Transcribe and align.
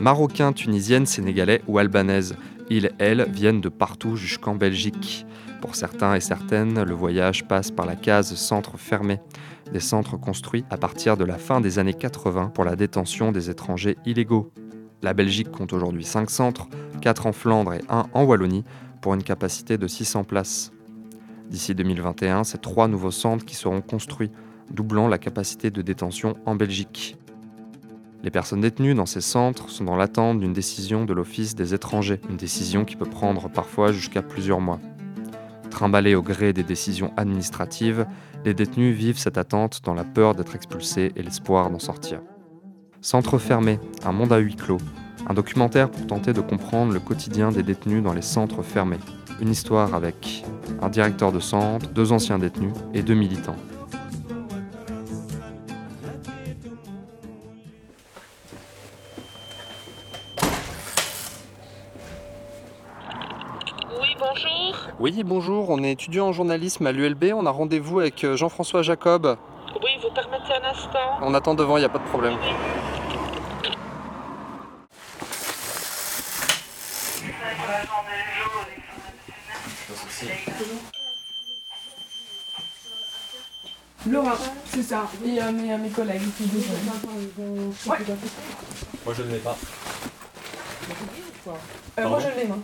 Marocains, 0.00 0.52
Tunisiennes, 0.52 1.06
Sénégalais 1.06 1.62
ou 1.66 1.78
Albanaises. 1.78 2.36
Ils, 2.70 2.90
elles, 2.98 3.26
viennent 3.30 3.60
de 3.60 3.68
partout 3.68 4.16
jusqu'en 4.16 4.54
Belgique. 4.54 5.26
Pour 5.60 5.74
certains 5.76 6.14
et 6.14 6.20
certaines, 6.20 6.82
le 6.82 6.94
voyage 6.94 7.46
passe 7.46 7.70
par 7.70 7.86
la 7.86 7.94
case 7.94 8.34
centre 8.34 8.76
fermé, 8.76 9.20
des 9.72 9.80
centres 9.80 10.16
construits 10.16 10.64
à 10.70 10.76
partir 10.76 11.16
de 11.16 11.24
la 11.24 11.38
fin 11.38 11.60
des 11.60 11.78
années 11.78 11.94
80 11.94 12.52
pour 12.54 12.64
la 12.64 12.76
détention 12.76 13.32
des 13.32 13.50
étrangers 13.50 13.96
illégaux. 14.04 14.52
La 15.02 15.14
Belgique 15.14 15.50
compte 15.50 15.72
aujourd'hui 15.72 16.04
5 16.04 16.30
centres, 16.30 16.68
4 17.00 17.26
en 17.26 17.32
Flandre 17.32 17.74
et 17.74 17.80
1 17.88 18.06
en 18.12 18.24
Wallonie, 18.24 18.64
pour 19.00 19.14
une 19.14 19.22
capacité 19.22 19.78
de 19.78 19.86
600 19.86 20.24
places. 20.24 20.72
D'ici 21.50 21.74
2021, 21.74 22.44
c'est 22.44 22.62
trois 22.62 22.88
nouveaux 22.88 23.10
centres 23.10 23.44
qui 23.44 23.54
seront 23.54 23.82
construits, 23.82 24.30
doublant 24.70 25.08
la 25.08 25.18
capacité 25.18 25.70
de 25.70 25.82
détention 25.82 26.36
en 26.46 26.54
Belgique. 26.54 27.16
Les 28.22 28.30
personnes 28.30 28.60
détenues 28.60 28.94
dans 28.94 29.06
ces 29.06 29.20
centres 29.20 29.68
sont 29.68 29.82
dans 29.82 29.96
l'attente 29.96 30.38
d'une 30.38 30.52
décision 30.52 31.04
de 31.04 31.12
l'Office 31.12 31.56
des 31.56 31.74
étrangers, 31.74 32.20
une 32.30 32.36
décision 32.36 32.84
qui 32.84 32.94
peut 32.94 33.04
prendre 33.04 33.48
parfois 33.48 33.90
jusqu'à 33.90 34.22
plusieurs 34.22 34.60
mois. 34.60 34.78
Trimballés 35.70 36.14
au 36.14 36.22
gré 36.22 36.52
des 36.52 36.62
décisions 36.62 37.12
administratives, 37.16 38.06
les 38.44 38.54
détenus 38.54 38.96
vivent 38.96 39.18
cette 39.18 39.38
attente 39.38 39.80
dans 39.82 39.94
la 39.94 40.04
peur 40.04 40.36
d'être 40.36 40.54
expulsés 40.54 41.10
et 41.16 41.22
l'espoir 41.22 41.70
d'en 41.70 41.80
sortir. 41.80 42.20
Centre 43.00 43.38
fermé, 43.38 43.80
un 44.04 44.12
monde 44.12 44.32
à 44.32 44.38
huis 44.38 44.54
clos, 44.54 44.78
un 45.28 45.34
documentaire 45.34 45.90
pour 45.90 46.06
tenter 46.06 46.32
de 46.32 46.40
comprendre 46.40 46.92
le 46.92 47.00
quotidien 47.00 47.50
des 47.50 47.64
détenus 47.64 48.04
dans 48.04 48.12
les 48.12 48.22
centres 48.22 48.62
fermés. 48.62 49.00
Une 49.40 49.50
histoire 49.50 49.96
avec 49.96 50.44
un 50.80 50.88
directeur 50.88 51.32
de 51.32 51.40
centre, 51.40 51.88
deux 51.88 52.12
anciens 52.12 52.38
détenus 52.38 52.74
et 52.94 53.02
deux 53.02 53.14
militants. 53.14 53.56
Oui, 65.02 65.20
bonjour, 65.24 65.68
on 65.70 65.82
est 65.82 65.90
étudiant 65.90 66.28
en 66.28 66.32
journalisme 66.32 66.86
à 66.86 66.92
l'ULB, 66.92 67.32
on 67.34 67.44
a 67.44 67.50
rendez-vous 67.50 67.98
avec 67.98 68.22
euh, 68.22 68.36
Jean-François 68.36 68.82
Jacob. 68.82 69.36
Oui, 69.82 69.90
vous 70.00 70.10
permettez 70.14 70.54
un 70.54 70.70
instant 70.70 71.18
On 71.22 71.34
attend 71.34 71.56
devant, 71.56 71.76
il 71.76 71.80
n'y 71.80 71.86
a 71.86 71.88
pas 71.88 71.98
de 71.98 72.04
problème. 72.04 72.36
Laura, 84.08 84.36
c'est 84.66 84.82
ça. 84.84 85.08
Et 85.26 85.42
euh, 85.42 85.50
mes, 85.50 85.76
mes 85.78 85.88
collègues 85.88 86.22
qui 86.38 86.48
Moi 87.84 87.96
je 89.16 89.22
ne 89.24 89.30
l'ai 89.32 89.38
pas. 89.38 89.56
euh, 91.98 92.08
Moi 92.08 92.20
je 92.20 92.40
l'ai, 92.40 92.46
moi. 92.46 92.58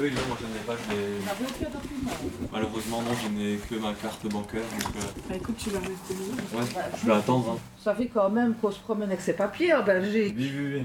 Oui, 0.00 0.10
non, 0.10 0.20
moi 0.26 0.36
je 0.40 0.46
ne 0.46 0.52
l'ai 0.54 0.60
pas. 0.66 0.74
Je 0.90 2.46
Malheureusement, 2.52 3.02
non, 3.02 3.10
je 3.22 3.28
n'ai 3.28 3.56
que 3.58 3.76
ma 3.76 3.92
carte 3.94 4.26
bancaire. 4.26 4.62
Donc, 4.62 4.96
euh, 4.96 5.00
Bah 5.28 5.36
écoute, 5.36 5.54
tu 5.56 5.70
vas 5.70 5.78
rester 5.78 6.14
là. 6.14 6.58
ouais, 6.58 6.66
je 7.00 7.06
vais 7.06 7.12
attendre. 7.12 7.52
Hein. 7.56 7.58
Ça 7.82 7.94
fait 7.94 8.06
quand 8.12 8.28
même 8.28 8.54
qu'on 8.54 8.72
se 8.72 8.80
promène 8.80 9.08
avec 9.08 9.20
ses 9.20 9.34
papiers 9.34 9.72
en 9.72 9.84
Belgique. 9.84 10.34
Oui, 10.36 10.52
oui, 10.56 10.74
oui. 10.74 10.82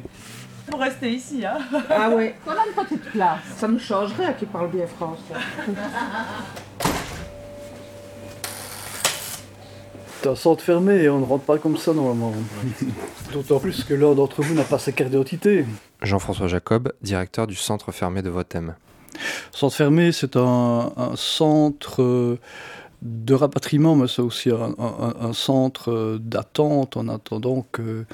Pour 0.69 0.79
rester 0.79 1.11
ici, 1.11 1.43
hein. 1.43 1.57
Ah 1.89 2.11
ouais. 2.11 2.35
On 2.45 2.51
a 2.51 2.65
une 2.67 2.73
petite 2.85 3.01
place. 3.11 3.39
Ça 3.57 3.67
me 3.67 3.79
changerait 3.79 4.35
qu'il 4.37 4.47
parle 4.49 4.69
bien 4.69 4.85
français. 4.85 5.33
C'est 10.21 10.29
un 10.29 10.35
centre 10.35 10.63
fermé 10.63 10.95
et 11.03 11.09
on 11.09 11.19
ne 11.19 11.25
rentre 11.25 11.45
pas 11.45 11.57
comme 11.57 11.77
ça 11.77 11.93
normalement. 11.93 12.33
D'autant 13.33 13.59
plus 13.59 13.83
que 13.85 13.93
l'un 13.95 14.13
d'entre 14.13 14.43
vous 14.43 14.53
n'a 14.53 14.63
pas 14.63 14.77
sa 14.77 14.91
carte 14.91 15.09
d'identité. 15.09 15.65
Jean-François 16.03 16.47
Jacob, 16.47 16.91
directeur 17.01 17.47
du 17.47 17.55
centre 17.55 17.91
fermé 17.91 18.21
de 18.21 18.29
Votem. 18.29 18.75
Centre 19.51 19.75
fermé, 19.75 20.11
c'est 20.11 20.35
un, 20.35 20.91
centre 21.15 22.01
euh, 22.01 22.39
de 23.01 23.33
rapatriement, 23.33 23.95
mais 23.95 24.07
c'est 24.07 24.21
aussi 24.21 24.49
un, 24.49 25.33
centre 25.33 25.91
euh, 25.91 26.17
d'attente 26.19 26.97
en 26.97 27.07
attendant 27.07 27.65
que 27.71 28.05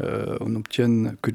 euh, 0.00 0.36
obtienne 0.40 1.16
que, 1.22 1.30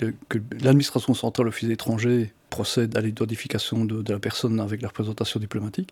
l'administration 0.62 1.14
centrale 1.14 1.48
office 1.48 1.70
étranger 1.70 2.34
procède 2.50 2.96
à 2.98 3.02
l'identification 3.02 3.86
de, 3.86 4.12
la 4.12 4.20
personne 4.20 4.60
avec 4.60 4.82
la 4.82 4.88
représentation 4.88 5.40
diplomatique. 5.40 5.90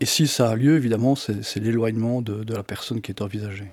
Et 0.00 0.06
si 0.06 0.26
ça 0.26 0.50
a 0.50 0.56
lieu, 0.56 0.76
évidemment, 0.76 1.16
c'est, 1.16 1.44
c'est 1.44 1.60
l'éloignement 1.60 2.22
de, 2.22 2.44
de 2.44 2.54
la 2.54 2.62
personne 2.62 3.00
qui 3.00 3.12
est 3.12 3.22
envisagée. 3.22 3.70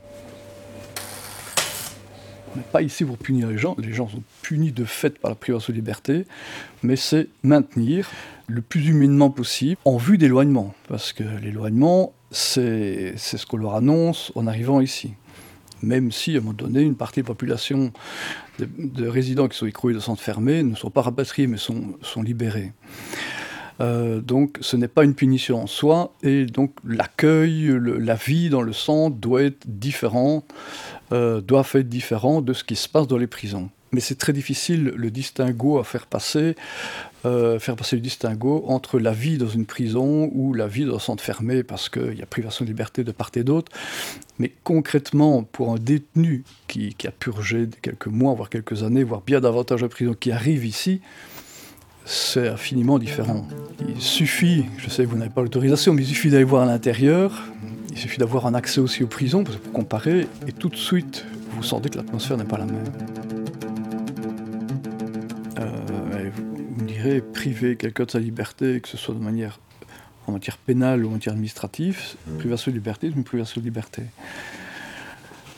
On 2.54 2.58
n'est 2.58 2.64
pas 2.72 2.82
ici 2.82 3.04
pour 3.04 3.18
punir 3.18 3.48
les 3.48 3.58
gens. 3.58 3.76
Les 3.80 3.94
gens 3.94 4.08
sont 4.08 4.22
punis 4.42 4.72
de 4.72 4.86
fait 4.86 5.18
par 5.18 5.32
la 5.32 5.36
privation 5.36 5.74
de 5.74 5.76
liberté, 5.76 6.26
mais 6.84 6.96
c'est 6.96 7.28
maintenir 7.42 8.10
le 8.48 8.62
plus 8.62 8.90
humainement 8.90 9.32
possible 9.32 9.78
en 9.86 9.98
vue 9.98 10.18
d'éloignement. 10.18 10.76
Parce 10.88 11.14
que 11.14 11.24
l'éloignement, 11.42 12.14
c'est 12.30 13.18
ce 13.18 13.46
qu'on 13.46 13.58
leur 13.58 13.76
annonce 13.76 14.32
en 14.36 14.46
arrivant 14.46 14.82
ici. 14.82 15.14
Même 15.82 16.12
si, 16.12 16.36
à 16.36 16.38
un 16.38 16.42
moment 16.42 16.54
donné, 16.54 16.82
une 16.82 16.96
partie 16.96 17.22
de 17.22 17.26
la 17.26 17.34
population 17.34 17.92
de, 18.60 18.70
de 18.78 19.08
résidents 19.08 19.48
qui 19.48 19.58
sont 19.58 19.66
écroués 19.66 19.94
de 19.94 20.00
centres 20.00 20.22
fermés 20.22 20.64
ne 20.64 20.76
sont 20.76 20.92
pas 20.92 21.02
rapatriés, 21.02 21.48
mais 21.48 21.58
sont, 21.58 21.98
sont 22.02 22.22
libérés. 22.22 22.72
Euh, 23.82 24.22
donc 24.22 24.58
ce 24.62 24.78
n'est 24.78 24.88
pas 24.88 25.04
une 25.04 25.16
punition 25.16 25.64
en 25.64 25.68
soi, 25.68 26.14
et 26.22 26.46
donc 26.46 26.76
l'accueil, 26.86 27.76
la 27.82 28.16
vie 28.16 28.50
dans 28.50 28.62
le 28.62 28.74
centre 28.74 29.16
doit 29.18 29.44
être 29.44 29.66
différent, 29.68 30.44
euh, 31.14 31.42
doit 31.42 31.66
être 31.76 31.90
différent 31.90 32.42
de 32.42 32.54
ce 32.54 32.64
qui 32.64 32.76
se 32.76 32.90
passe 32.90 33.08
dans 33.08 33.18
les 33.18 33.28
prisons. 33.28 33.70
Mais 33.92 34.00
c'est 34.00 34.16
très 34.16 34.34
difficile 34.34 34.86
le 34.96 35.12
distinguo 35.12 35.78
à 35.78 35.84
faire 35.84 36.08
passer, 36.08 36.56
euh, 37.26 37.60
faire 37.60 37.76
passer 37.76 37.96
le 37.96 38.02
distinguo 38.02 38.66
entre 38.68 38.98
la 38.98 39.12
vie 39.12 39.38
dans 39.38 39.48
une 39.48 39.68
prison 39.68 40.32
ou 40.34 40.54
la 40.54 40.66
vie 40.66 40.86
dans 40.86 40.96
un 40.96 41.00
centre 41.00 41.24
fermé, 41.24 41.62
parce 41.62 41.90
qu'il 41.90 42.18
y 42.18 42.24
a 42.24 42.26
privation 42.26 42.66
de 42.66 42.70
liberté 42.70 43.04
de 43.04 43.12
part 43.12 43.30
et 43.36 43.44
d'autre. 43.44 43.72
Mais 44.40 44.52
concrètement, 44.64 45.44
pour 45.44 45.72
un 45.72 45.78
détenu 45.78 46.44
qui, 46.68 46.96
qui 46.96 47.08
a 47.08 47.12
purgé 47.12 47.70
quelques 47.84 48.08
mois, 48.08 48.34
voire 48.34 48.50
quelques 48.50 48.82
années, 48.82 49.04
voire 49.04 49.22
bien 49.22 49.40
davantage 49.40 49.82
de 49.82 49.88
prison, 49.88 50.16
qui 50.20 50.32
arrive 50.32 50.66
ici, 50.66 51.02
c'est 52.06 52.48
infiniment 52.48 53.00
différent. 53.00 53.48
Il 53.88 54.02
suffit, 54.02 54.66
je 54.78 54.90
sais 54.90 55.04
que 55.04 55.10
vous 55.10 55.18
n'avez 55.18 55.30
pas 55.30 55.42
l'autorisation, 55.42 55.94
mais 55.94 56.04
il 56.04 56.08
suffit 56.08 56.30
d'aller 56.30 56.44
voir 56.44 56.64
à 56.64 56.66
l'intérieur, 56.66 57.44
il 57.92 57.98
suffit 57.98 58.18
d'avoir 58.18 58.46
un 58.46 58.54
accès 58.54 58.80
aussi 58.80 59.04
aux 59.04 59.08
prisons 59.08 59.44
pour 59.44 59.56
comparer, 59.72 60.28
et 60.48 60.52
tout 60.52 60.70
de 60.70 60.76
suite, 60.76 61.26
vous 61.52 61.64
sentez 61.64 61.90
que 61.90 61.98
l'atmosphère 61.98 62.38
n'est 62.38 62.44
pas 62.44 62.58
la 62.58 62.66
même. 62.66 62.84
Euh, 65.60 66.30
vous 66.36 66.84
me 66.84 66.88
direz, 66.88 67.22
priver 67.22 67.76
quelqu'un 67.76 68.06
de 68.06 68.12
sa 68.12 68.20
liberté, 68.20 68.82
que 68.82 68.90
ce 68.90 68.98
soit 68.98 69.16
de 69.16 69.20
manière 69.20 69.60
en 70.28 70.32
matière 70.32 70.58
pénale 70.58 71.06
ou 71.06 71.10
en 71.10 71.14
matière 71.14 71.34
administrative, 71.34 72.16
privation 72.40 72.72
de 72.72 72.78
liberté, 72.78 73.10
c'est 73.10 73.16
une 73.16 73.24
privation 73.24 73.62
de 73.62 73.66
liberté. 73.66 74.04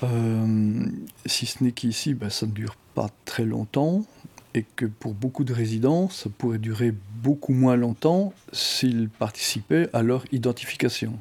Euh, 0.03 0.85
si 1.25 1.45
ce 1.45 1.63
n'est 1.63 1.71
qu'ici, 1.71 2.13
ben, 2.13 2.29
ça 2.29 2.45
ne 2.45 2.51
dure 2.51 2.75
pas 2.93 3.09
très 3.25 3.45
longtemps 3.45 4.05
et 4.55 4.65
que 4.77 4.85
pour 4.85 5.13
beaucoup 5.13 5.43
de 5.43 5.53
résidents, 5.53 6.09
ça 6.09 6.29
pourrait 6.35 6.57
durer 6.57 6.93
beaucoup 7.21 7.53
moins 7.53 7.75
longtemps 7.75 8.33
s'ils 8.53 9.09
participaient 9.09 9.89
à 9.91 10.01
leur 10.01 10.23
identification. 10.31 11.13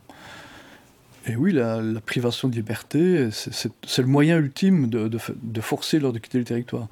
Et 1.26 1.34
oui, 1.34 1.52
la, 1.52 1.80
privation 2.04 2.48
de 2.48 2.54
liberté, 2.54 3.28
c'est- 3.32 3.98
le 3.98 4.06
moyen 4.06 4.38
ultime 4.38 4.88
de, 4.88 5.60
forcer 5.60 5.98
leur 5.98 6.12
de 6.12 6.18
quitter 6.18 6.38
le 6.38 6.44
territoire. 6.44 6.86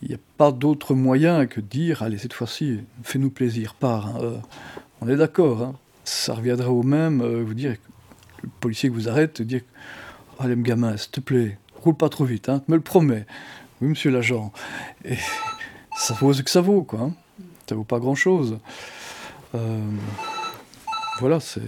Il 0.00 0.08
n'y 0.08 0.14
a 0.14 0.18
pas 0.36 0.52
d'autre 0.52 0.94
moyen 0.94 1.46
que 1.46 1.60
de 1.60 1.66
dire, 1.66 2.02
allez, 2.02 2.18
cette 2.18 2.34
fois-ci, 2.34 2.80
fais-nous 3.02 3.30
plaisir, 3.30 3.74
pars. 3.74 4.06
hein, 4.06 4.20
euh, 4.22 4.36
on 5.00 5.08
est 5.08 5.16
d'accord, 5.16 5.62
hein. 5.62 5.74
ça 6.04 6.34
reviendra 6.34 6.70
au 6.70 6.84
même, 6.84 7.20
euh, 7.20 7.42
vous 7.44 7.54
dire, 7.54 7.74
le 8.42 8.48
policier 8.60 8.90
qui 8.90 8.94
vous 8.94 9.08
arrête, 9.08 9.42
dire, 9.42 9.62
allez, 10.38 10.54
mon 10.54 10.62
gamin, 10.62 10.96
s'il 10.96 11.10
te 11.10 11.20
plaît, 11.20 11.58
roule 11.82 11.96
pas 11.96 12.08
trop 12.08 12.24
vite, 12.24 12.48
hein, 12.48 12.62
me 12.68 12.76
le 12.76 12.80
promets. 12.82 13.26
Oui, 13.80 13.88
monsieur 13.88 14.10
l'agent. 14.10 14.52
Et 15.04 15.16
ça 15.96 16.14
vaut 16.14 16.32
ce 16.32 16.42
que 16.42 16.50
ça 16.50 16.60
vaut, 16.60 16.82
quoi. 16.82 17.00
hein. 17.00 17.12
Ça 17.68 17.74
vaut 17.74 17.84
pas 17.84 17.98
grand-chose. 17.98 18.58
Euh, 19.54 19.80
voilà, 21.20 21.40
c'est... 21.40 21.60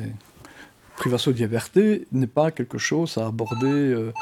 Privation 0.96 1.30
de 1.30 1.36
liberté 1.36 2.06
n'est 2.12 2.26
pas 2.26 2.50
quelque 2.50 2.78
chose 2.78 3.16
à 3.16 3.26
aborder... 3.26 3.66
euh, 3.66 4.12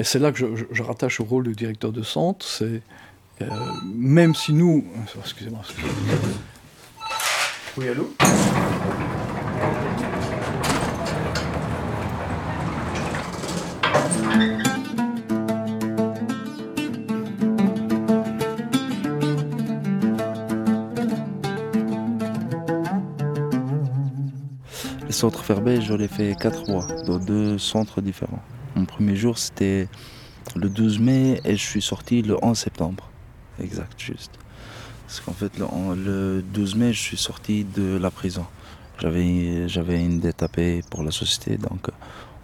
et 0.00 0.04
c'est 0.04 0.18
là 0.18 0.32
que 0.32 0.38
je, 0.70 0.82
rattache 0.82 1.20
au 1.20 1.24
rôle 1.24 1.44
du 1.44 1.54
directeur 1.54 1.92
de 1.92 2.02
centre, 2.02 2.46
c'est... 2.46 2.82
euh, 3.42 3.46
même 3.94 4.34
si 4.34 4.52
nous... 4.52 4.86
Excusez-moi. 5.20 5.62
Oui, 7.76 7.88
allô? 7.88 8.14
Centres 25.18 25.42
fermés, 25.42 25.80
j'en 25.80 25.98
ai 25.98 26.06
fait 26.06 26.36
4 26.38 26.68
mois 26.70 26.86
dans 27.04 27.18
deux 27.18 27.58
centres 27.58 28.00
différents. 28.00 28.42
Mon 28.76 28.84
premier 28.84 29.16
jour, 29.16 29.36
c'était 29.36 29.88
le 30.54 30.68
12 30.68 31.00
mai 31.00 31.40
et 31.44 31.56
je 31.56 31.64
suis 31.66 31.82
sorti 31.82 32.22
le 32.22 32.36
11 32.40 32.56
septembre. 32.56 33.10
exact, 33.60 33.98
juste. 34.00 34.30
Parce 35.04 35.20
qu'en 35.20 35.32
fait, 35.32 35.58
le, 35.58 35.64
en- 35.64 35.94
le 35.96 36.44
12 36.54 36.76
mai, 36.76 36.92
je 36.92 37.00
suis 37.00 37.16
sorti 37.16 37.64
de 37.64 37.96
la 37.96 38.12
prison. 38.12 38.46
J'avais, 39.00 40.04
une 40.04 40.20
dette 40.20 40.42
à 40.44 40.48
payer 40.48 40.82
pour 40.88 41.02
la 41.02 41.10
société, 41.10 41.56
donc 41.56 41.88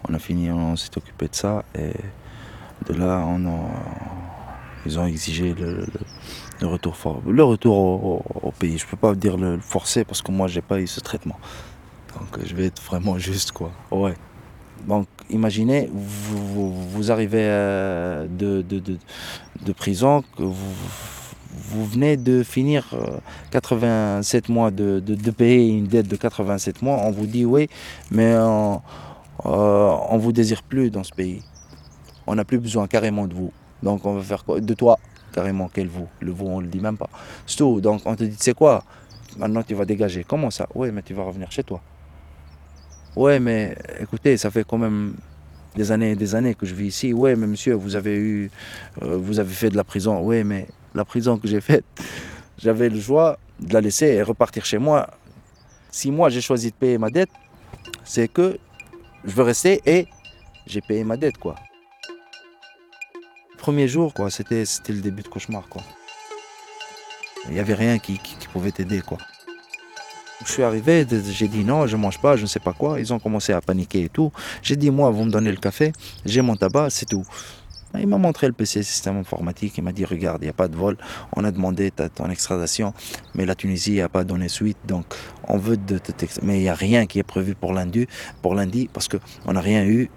on 0.09 0.13
a 0.13 0.19
fini, 0.19 0.51
on 0.51 0.75
s'est 0.75 0.97
occupé 0.97 1.27
de 1.29 1.35
ça. 1.35 1.63
Et 1.75 1.93
de 2.87 2.93
là, 2.93 3.23
on 3.25 3.45
a- 3.47 3.69
ils 4.85 4.99
ont 4.99 5.05
exigé 5.05 5.53
le, 5.53 6.67
retour, 6.67 6.95
le 7.25 7.43
retour 7.43 7.77
au, 7.77 8.51
pays. 8.59 8.77
Je 8.77 8.85
peux 8.85 8.97
pas 8.97 9.15
dire 9.15 9.37
le 9.37 9.59
forcer 9.59 10.03
parce 10.03 10.21
que 10.21 10.31
moi, 10.31 10.47
j'ai 10.47 10.61
pas 10.61 10.79
eu 10.81 10.87
ce 10.87 10.99
traitement. 10.99 11.39
Donc 12.15 12.37
euh, 12.37 12.41
je 12.45 12.55
vais 12.55 12.65
être 12.65 12.81
vraiment 12.81 13.17
juste, 13.17 13.51
quoi. 13.51 13.71
Ouais. 13.91 14.13
Donc 14.87 15.07
imaginez, 15.29 15.89
vous, 15.91 16.73
vous- 16.89 17.11
arrivez 17.11 17.41
euh, 17.43 18.27
de, 18.27 18.61
de, 18.61 18.97
de, 19.65 19.71
prison, 19.73 20.23
que 20.37 20.43
vous, 20.43 20.73
vous 21.69 21.85
venez 21.85 22.17
de 22.17 22.43
finir 22.43 22.85
euh, 22.93 23.17
87 23.51 24.49
mois, 24.49 24.71
de, 24.71 24.99
de, 24.99 25.31
payer 25.31 25.69
une 25.77 25.87
dette 25.87 26.07
de 26.07 26.15
87 26.15 26.81
mois, 26.81 26.97
on 27.03 27.11
vous 27.11 27.25
dit 27.25 27.45
oui, 27.45 27.67
mais 28.11 28.35
on, 28.37 28.81
euh, 29.45 29.95
on 30.09 30.17
vous 30.17 30.31
désire 30.31 30.61
plus 30.63 30.89
dans 30.91 31.03
ce 31.03 31.11
pays. 31.11 31.41
On 32.27 32.35
n'a 32.35 32.45
plus 32.45 32.59
besoin 32.59 32.87
carrément 32.87 33.27
de 33.27 33.33
vous. 33.33 33.51
Donc 33.81 34.05
on 34.05 34.15
va 34.15 34.21
faire 34.21 34.43
quoi? 34.43 34.59
De 34.59 34.73
toi, 34.73 34.97
carrément, 35.31 35.69
quel 35.71 35.87
vous 35.87 36.07
Le 36.19 36.31
vous, 36.31 36.47
on 36.47 36.59
le 36.59 36.67
dit 36.67 36.79
même 36.79 36.97
pas. 36.97 37.09
C'est 37.45 37.57
tout. 37.57 37.81
Donc 37.81 38.01
on 38.05 38.15
te 38.15 38.23
dit, 38.23 38.35
c'est 38.39 38.55
quoi? 38.55 38.83
Maintenant 39.37 39.63
tu 39.63 39.73
vas 39.73 39.85
dégager. 39.85 40.23
Comment 40.23 40.49
ça? 40.51 40.67
Oui, 40.75 40.91
mais 40.91 41.01
tu 41.01 41.13
vas 41.13 41.23
revenir 41.23 41.51
chez 41.51 41.63
toi. 41.63 41.81
Ouais, 43.15 43.39
mais 43.39 43.77
écoutez, 43.99 44.37
ça 44.37 44.51
fait 44.51 44.65
quand 44.65 44.77
même 44.77 45.15
des 45.75 45.91
années 45.91 46.11
et 46.11 46.15
des 46.15 46.35
années 46.35 46.55
que 46.55 46.65
je 46.65 46.73
vis 46.75 46.87
ici. 46.87 47.13
Ouais, 47.13 47.35
mais 47.35 47.47
monsieur, 47.47 47.73
vous 47.73 47.95
avez 47.95 48.15
eu, 48.15 48.51
euh, 49.01 49.17
vous 49.17 49.39
avez 49.39 49.53
fait 49.53 49.69
de 49.69 49.77
la 49.77 49.83
prison. 49.83 50.19
Ouais, 50.21 50.43
mais 50.43 50.67
la 50.93 51.05
prison 51.05 51.37
que 51.37 51.47
j'ai 51.47 51.61
faite, 51.61 51.85
j'avais 52.57 52.89
le 52.89 52.99
choix 52.99 53.37
de 53.59 53.73
la 53.73 53.81
laisser 53.81 54.07
et 54.07 54.21
repartir 54.21 54.65
chez 54.65 54.77
moi. 54.77 55.07
Si 55.91 56.11
moi 56.11 56.29
j'ai 56.29 56.41
choisi 56.41 56.71
de 56.71 56.75
payer 56.75 56.97
ma 56.97 57.09
dette, 57.09 57.29
c'est 58.03 58.27
que 58.27 58.57
je 59.23 59.31
veux 59.31 59.43
rester 59.43 59.81
et 59.85 60.07
j'ai 60.67 60.81
payé 60.81 61.03
ma 61.05 61.15
dette, 61.15 61.37
quoi. 61.37 61.55
Premier 63.57 63.87
jour, 63.87 64.13
quoi, 64.13 64.29
c'était, 64.29 64.63
le 64.89 65.01
début 65.01 65.23
de 65.23 65.27
cauchemar, 65.29 65.67
quoi. 65.69 65.81
Il 67.47 67.53
n'y 67.53 67.59
avait 67.59 67.73
rien 67.73 67.97
qui, 67.97 68.17
qui- 68.19 68.35
qui 68.35 68.47
pouvait 68.47 68.71
t'aider, 68.71 69.01
quoi. 69.01 69.17
Je 70.43 70.51
suis 70.51 70.63
arrivé, 70.63 71.07
j'ai 71.29 71.47
dit 71.47 71.63
non, 71.63 71.87
je 71.87 71.95
mange 71.95 72.19
pas, 72.19 72.35
je 72.35 72.41
ne 72.41 72.47
sais 72.47 72.59
pas 72.59 72.73
quoi. 72.73 72.99
Ils 72.99 73.13
ont 73.13 73.19
commencé 73.19 73.53
à 73.53 73.61
paniquer 73.61 74.03
et 74.03 74.09
tout. 74.09 74.31
J'ai 74.61 74.75
dit 74.75 74.91
moi, 74.91 75.09
vous 75.09 75.23
me 75.23 75.31
donnez 75.31 75.51
le 75.51 75.57
café, 75.57 75.93
j'ai 76.25 76.41
mon 76.41 76.55
tabac, 76.55 76.89
c'est 76.89 77.05
tout. 77.05 77.25
Il 77.97 78.07
m'a 78.07 78.17
montré 78.17 78.47
le 78.47 78.53
PC, 78.53 78.83
système 78.83 79.17
informatique. 79.17 79.77
Il 79.77 79.83
m'a 79.85 79.93
dit 79.93 80.03
regarde, 80.03 80.41
il 80.41 80.45
n'y 80.45 80.49
a 80.49 80.53
pas 80.53 80.67
de 80.67 80.75
vol. 80.75 80.97
On 81.35 81.45
a 81.45 81.51
demandé 81.51 81.91
ton 81.91 82.29
extradition, 82.29 82.93
mais 83.33 83.45
la 83.45 83.55
Tunisie 83.55 83.97
n'a 83.97 84.09
pas 84.09 84.25
donné 84.25 84.49
suite. 84.49 84.77
Donc 84.85 85.05
on 85.47 85.57
veut 85.57 85.77
de, 85.77 85.99
mais 86.41 86.57
il 86.59 86.63
n'y 86.63 86.69
a 86.69 86.75
rien 86.75 87.05
qui 87.05 87.19
est 87.19 87.23
prévu 87.23 87.55
pour 87.55 87.73
lundi, 87.73 88.07
pour 88.41 88.55
lundi 88.55 88.89
parce 88.91 89.07
qu'on 89.07 89.53
n'a 89.53 89.61
rien 89.61 89.85
eu 89.85 90.09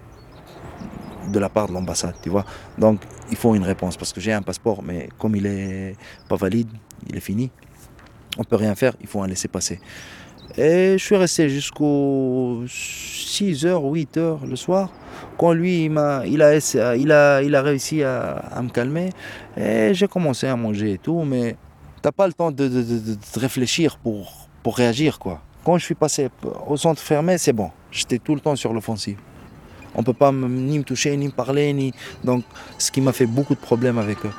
de 1.31 1.39
la 1.39 1.47
part 1.47 1.67
de 1.67 1.73
l'ambassade, 1.73 2.15
tu 2.21 2.29
vois. 2.29 2.45
Donc 2.77 2.99
il 3.31 3.37
faut 3.37 3.55
une 3.55 3.63
réponse 3.63 3.95
parce 3.95 4.11
que 4.11 4.19
j'ai 4.19 4.33
un 4.33 4.41
passeport, 4.41 4.83
mais 4.83 5.09
comme 5.17 5.35
il 5.35 5.45
est 5.45 5.95
pas 6.27 6.35
valide, 6.35 6.69
il 7.09 7.15
est 7.15 7.21
fini. 7.21 7.49
On 8.37 8.43
peut 8.43 8.55
rien 8.55 8.75
faire, 8.75 8.93
il 9.01 9.07
faut 9.07 9.21
un 9.21 9.27
laisser 9.27 9.47
passer. 9.47 9.79
Et 10.57 10.97
je 10.97 11.03
suis 11.03 11.15
resté 11.15 11.47
jusqu'aux 11.49 12.63
6h, 12.65 13.65
8h 13.65 14.45
le 14.47 14.55
soir. 14.55 14.89
Quand 15.37 15.53
lui, 15.53 15.85
il, 15.85 15.97
a, 15.97 16.25
il, 16.25 16.41
a, 17.11 17.41
il 17.43 17.55
a 17.55 17.61
réussi 17.61 18.03
à, 18.03 18.59
me 18.61 18.69
calmer. 18.69 19.09
Et 19.55 19.93
j'ai 19.93 20.07
commencé 20.07 20.47
à 20.47 20.55
manger 20.55 20.93
et 20.93 20.97
tout. 20.97 21.21
Mais 21.23 21.55
t'as 22.01 22.11
pas 22.11 22.27
le 22.27 22.33
temps 22.33 22.51
de, 22.51 22.67
de- 22.67 22.81
de- 22.81 23.17
réfléchir 23.39 23.97
pour, 23.97 24.47
pour 24.63 24.75
réagir. 24.75 25.19
quoi. 25.19 25.41
Quand 25.63 25.77
je 25.77 25.85
suis 25.85 25.95
passé 25.95 26.29
au 26.67 26.77
centre 26.77 27.01
fermé, 27.01 27.37
c'est 27.37 27.53
bon. 27.53 27.69
J'étais 27.91 28.17
tout 28.17 28.33
le 28.35 28.41
temps 28.41 28.55
sur 28.55 28.73
l'offensive. 28.73 29.17
On 29.95 30.03
peut 30.03 30.13
pas 30.13 30.31
ni 30.31 30.77
me 30.79 30.83
toucher, 30.83 31.15
ni 31.15 31.27
me 31.27 31.31
parler. 31.31 31.73
Ni... 31.73 31.93
Donc, 32.23 32.43
ce 32.77 32.91
qui 32.91 33.01
m'a 33.01 33.13
fait 33.13 33.25
beaucoup 33.25 33.55
de 33.55 33.59
problèmes 33.59 33.97
avec 33.97 34.25
eux. 34.25 34.31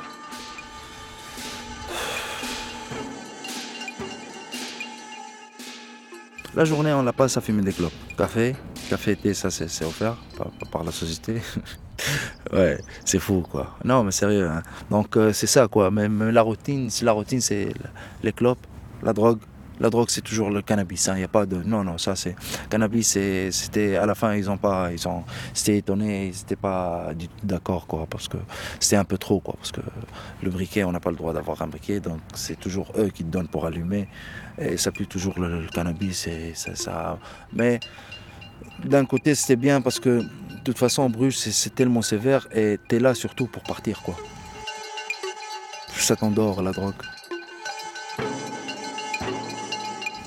La 6.53 6.65
journée, 6.65 6.91
on 6.91 7.03
la 7.03 7.13
passe 7.13 7.37
à 7.37 7.41
fumer 7.41 7.61
des 7.61 7.71
clopes. 7.71 7.93
Café, 8.17 8.55
café, 8.89 9.15
thé, 9.15 9.33
ça 9.33 9.49
c'est 9.49 9.85
offert 9.85 10.17
par, 10.69 10.83
la 10.83 10.91
société. 10.91 11.41
ouais, 12.53 12.77
c'est 13.05 13.19
fou 13.19 13.41
quoi. 13.49 13.77
Non, 13.85 14.03
mais 14.03 14.11
sérieux. 14.11 14.49
hein. 14.49 14.61
Donc 14.89 15.15
euh, 15.15 15.31
c'est 15.31 15.47
ça 15.47 15.69
quoi. 15.69 15.89
Même 15.91 16.29
la 16.29 16.41
routine, 16.41 16.89
la 17.03 17.13
routine, 17.13 17.39
c'est 17.39 17.69
les 18.21 18.33
clopes, 18.33 18.67
la 19.01 19.13
drogue. 19.13 19.39
La 19.81 19.89
drogue, 19.89 20.09
c'est 20.11 20.21
toujours 20.21 20.51
le 20.51 20.61
cannabis. 20.61 21.09
Il 21.15 21.21
y 21.21 21.23
a 21.23 21.27
pas 21.27 21.47
de. 21.47 21.55
Non, 21.55 21.83
non, 21.83 21.97
ça 21.97 22.15
c'est. 22.15 22.35
Cannabis, 22.69 23.17
c'était. 23.51 23.95
À 23.95 24.05
la 24.05 24.13
fin, 24.13 24.35
ils 24.35 24.47
ont 24.47 24.57
pas. 24.57 24.91
Ils 24.91 25.07
ont. 25.07 25.23
C'était 25.55 25.77
étonné. 25.79 26.27
Ils 26.27 26.37
n'étaient 26.37 26.55
pas 26.55 27.09
d'accord 27.43 27.87
quoi, 27.87 28.05
parce 28.07 28.27
que 28.27 28.37
c'était 28.79 28.97
un 28.97 29.05
peu 29.05 29.17
trop 29.17 29.39
quoi, 29.39 29.55
parce 29.57 29.71
que 29.71 29.81
le 30.43 30.49
briquet, 30.51 30.83
on 30.83 30.91
n'a 30.91 30.99
pas 30.99 31.09
le 31.09 31.15
droit 31.17 31.33
d'avoir 31.33 31.59
un 31.63 31.67
briquet, 31.67 31.99
donc 31.99 32.19
c'est 32.35 32.59
toujours 32.59 32.91
eux 32.95 33.09
qui 33.09 33.23
te 33.23 33.29
donnent 33.31 33.47
pour 33.47 33.65
allumer. 33.65 34.07
Et 34.59 34.77
ça 34.77 34.91
pue 34.91 35.07
toujours 35.07 35.39
le, 35.39 35.65
cannabis 35.73 36.29
ça, 36.53 36.75
ça- 36.75 37.17
Mais 37.51 37.79
d'un 38.85 39.05
côté, 39.05 39.33
c'était 39.33 39.55
bien 39.55 39.81
parce 39.81 39.99
que 39.99 40.19
de 40.19 40.63
toute 40.63 40.77
façon, 40.77 41.09
Bruges, 41.09 41.37
c'est- 41.37 41.51
c'est 41.51 41.73
tellement 41.73 42.03
sévère 42.03 42.47
et 42.53 42.77
t'es 42.87 42.99
là 42.99 43.15
surtout 43.15 43.47
pour 43.47 43.63
partir, 43.63 44.03
quoi. 44.03 44.15
Ça 45.97 46.15
t'endort, 46.15 46.61
la 46.61 46.71
drogue. 46.71 46.93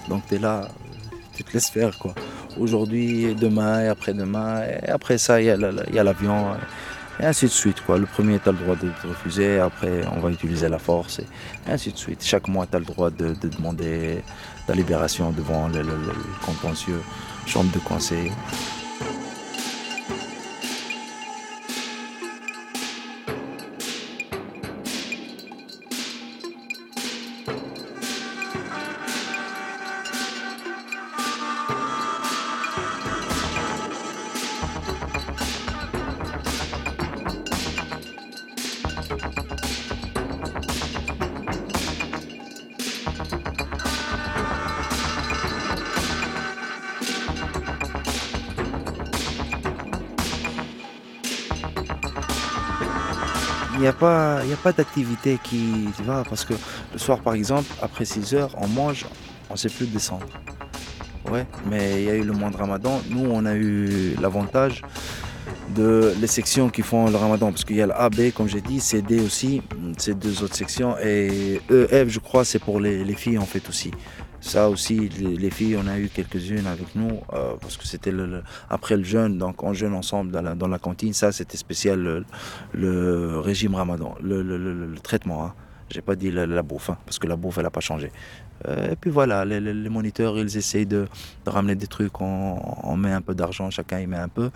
Donc 0.09 0.27
t'es 0.29 0.39
là, 0.39 0.69
tu 1.35 1.45
te 1.45 1.53
laisses 1.53 1.71
faire, 1.71 1.97
quoi. 1.99 2.15
Aujourd'hui, 2.59 3.35
demain 3.35 3.83
et 3.85 3.89
après-demain. 3.89 4.63
Et 4.65 4.89
après 4.89 5.19
ça, 5.19 5.41
il 5.41 5.47
y 5.47 5.51
a 5.51 5.57
la- 5.57 6.03
l'avion. 6.05 6.47
et 7.21 7.25
ainsi 7.27 7.45
de 7.47 7.51
suite, 7.51 7.81
quoi. 7.87 7.97
Le 7.99 8.07
premier, 8.07 8.39
tu 8.41 8.49
as 8.49 8.53
le 8.53 8.59
droit 8.59 8.75
de 8.77 8.89
te 9.01 9.07
refuser. 9.07 9.59
Après, 9.61 10.03
on 10.17 10.21
va 10.21 10.31
utiliser 10.31 10.69
la 10.69 10.79
force. 10.79 11.21
Et 11.21 11.71
ainsi 11.71 11.93
de 11.93 11.97
suite. 11.97 12.23
Chaque 12.25 12.49
mois, 12.49 12.67
tu 12.67 12.75
as 12.77 12.81
le 12.81 12.85
droit 12.85 13.11
de, 13.11 13.35
de 13.35 13.49
demander 13.49 14.23
ta 14.67 14.75
libération 14.75 15.31
devant 15.31 15.69
le 15.69 15.83
contentieux, 16.45 17.01
chambre 17.47 17.73
de 17.73 17.79
conseil. 17.79 18.33
N'y 54.45 54.51
il 54.51 54.57
y 54.57 54.61
a 54.61 54.63
pas 54.63 54.73
d'activité 54.73 55.39
qui 55.43 55.89
vois, 56.05 56.23
parce 56.29 56.45
que 56.45 56.55
le 56.93 56.99
soir, 56.99 57.21
par 57.21 57.35
exemple, 57.35 57.69
après 57.83 58.05
6 58.05 58.35
heures, 58.35 58.55
on 58.59 58.69
mange, 58.69 59.07
on 59.51 59.55
ne 59.55 59.59
sait 59.59 59.69
plus 59.69 59.87
descendre. 59.87 60.27
Ouais, 61.31 61.47
mais 61.71 62.03
il 62.03 62.05
y 62.05 62.11
a 62.11 62.15
eu 62.15 62.23
le 62.23 62.33
mois 62.33 62.51
de 62.51 62.57
Ramadan. 62.57 63.01
Nous, 63.09 63.25
on 63.25 63.47
a 63.47 63.55
eu 63.55 64.15
l'avantage 64.21 64.83
de 65.75 66.15
les 66.21 66.27
sections 66.27 66.69
qui 66.69 66.83
font 66.83 67.09
le 67.09 67.17
Ramadan, 67.17 67.51
parce 67.51 67.65
qu'il 67.65 67.77
y 67.77 67.83
a 67.83 67.87
le 67.87 67.95
A, 67.99 68.11
B, 68.11 68.31
comme 68.35 68.49
j'ai 68.49 68.61
dit, 68.61 68.81
c'est 68.81 69.03
D 69.03 69.21
aussi, 69.21 69.63
c'est 69.97 70.19
deux 70.19 70.43
autres 70.43 70.55
sections, 70.55 70.97
et 71.03 71.61
E, 71.71 71.87
F, 71.89 72.09
je 72.11 72.19
crois, 72.19 72.45
c'est 72.45 72.59
pour 72.59 72.79
les 72.81 73.15
filles 73.15 73.39
en 73.39 73.47
fait 73.47 73.67
aussi. 73.69 73.91
Ça 74.45 74.69
aussi, 74.69 75.09
les, 75.09 75.37
les 75.39 75.51
filles, 75.51 75.79
on 75.83 75.87
a 75.87 75.99
eu 75.99 76.11
quelques-unes 76.11 76.67
avec 76.67 76.95
nous, 76.95 77.23
euh, 77.33 77.55
parce 77.59 77.79
que 77.79 77.87
c'était 77.87 78.13
après 78.69 78.99
le 78.99 79.03
jeûne, 79.03 79.39
donc 79.39 79.63
on 79.63 79.73
jeûne 79.73 79.95
ensemble 79.95 80.33
dans 80.33 80.69
la, 80.69 80.79
cantine. 80.79 81.15
Ça, 81.15 81.33
c'était 81.33 81.57
spécial 81.57 82.25
le, 82.75 83.39
régime 83.39 83.75
ramadan, 83.75 84.15
le, 84.23 84.95
traitement. 85.03 85.47
Hein. 85.47 85.55
J'ai 85.89 86.03
pas 86.03 86.15
dit 86.15 86.31
la, 86.31 86.63
bouffe, 86.63 86.91
hein, 86.91 86.99
parce 87.07 87.19
que 87.19 87.27
la 87.27 87.37
bouffe, 87.37 87.57
elle 87.57 87.65
n'a 87.65 87.71
pas 87.71 87.81
changé. 87.81 88.13
Euh, 88.69 88.93
et 88.93 88.97
puis 88.97 89.11
voilà, 89.11 89.47
les, 89.47 89.89
moniteurs, 89.89 90.39
ils 90.39 90.59
essayent 90.59 90.85
de, 90.87 91.09
de 91.47 91.51
ramener 91.51 91.75
des 91.75 91.87
trucs, 91.87 92.21
on, 92.21 92.61
on 92.83 92.97
met 92.99 93.13
un 93.13 93.23
peu 93.23 93.35
d'argent, 93.35 93.71
chacun 93.71 93.99
y 93.99 94.07
met 94.07 94.19
un 94.19 94.29
peu. 94.29 94.51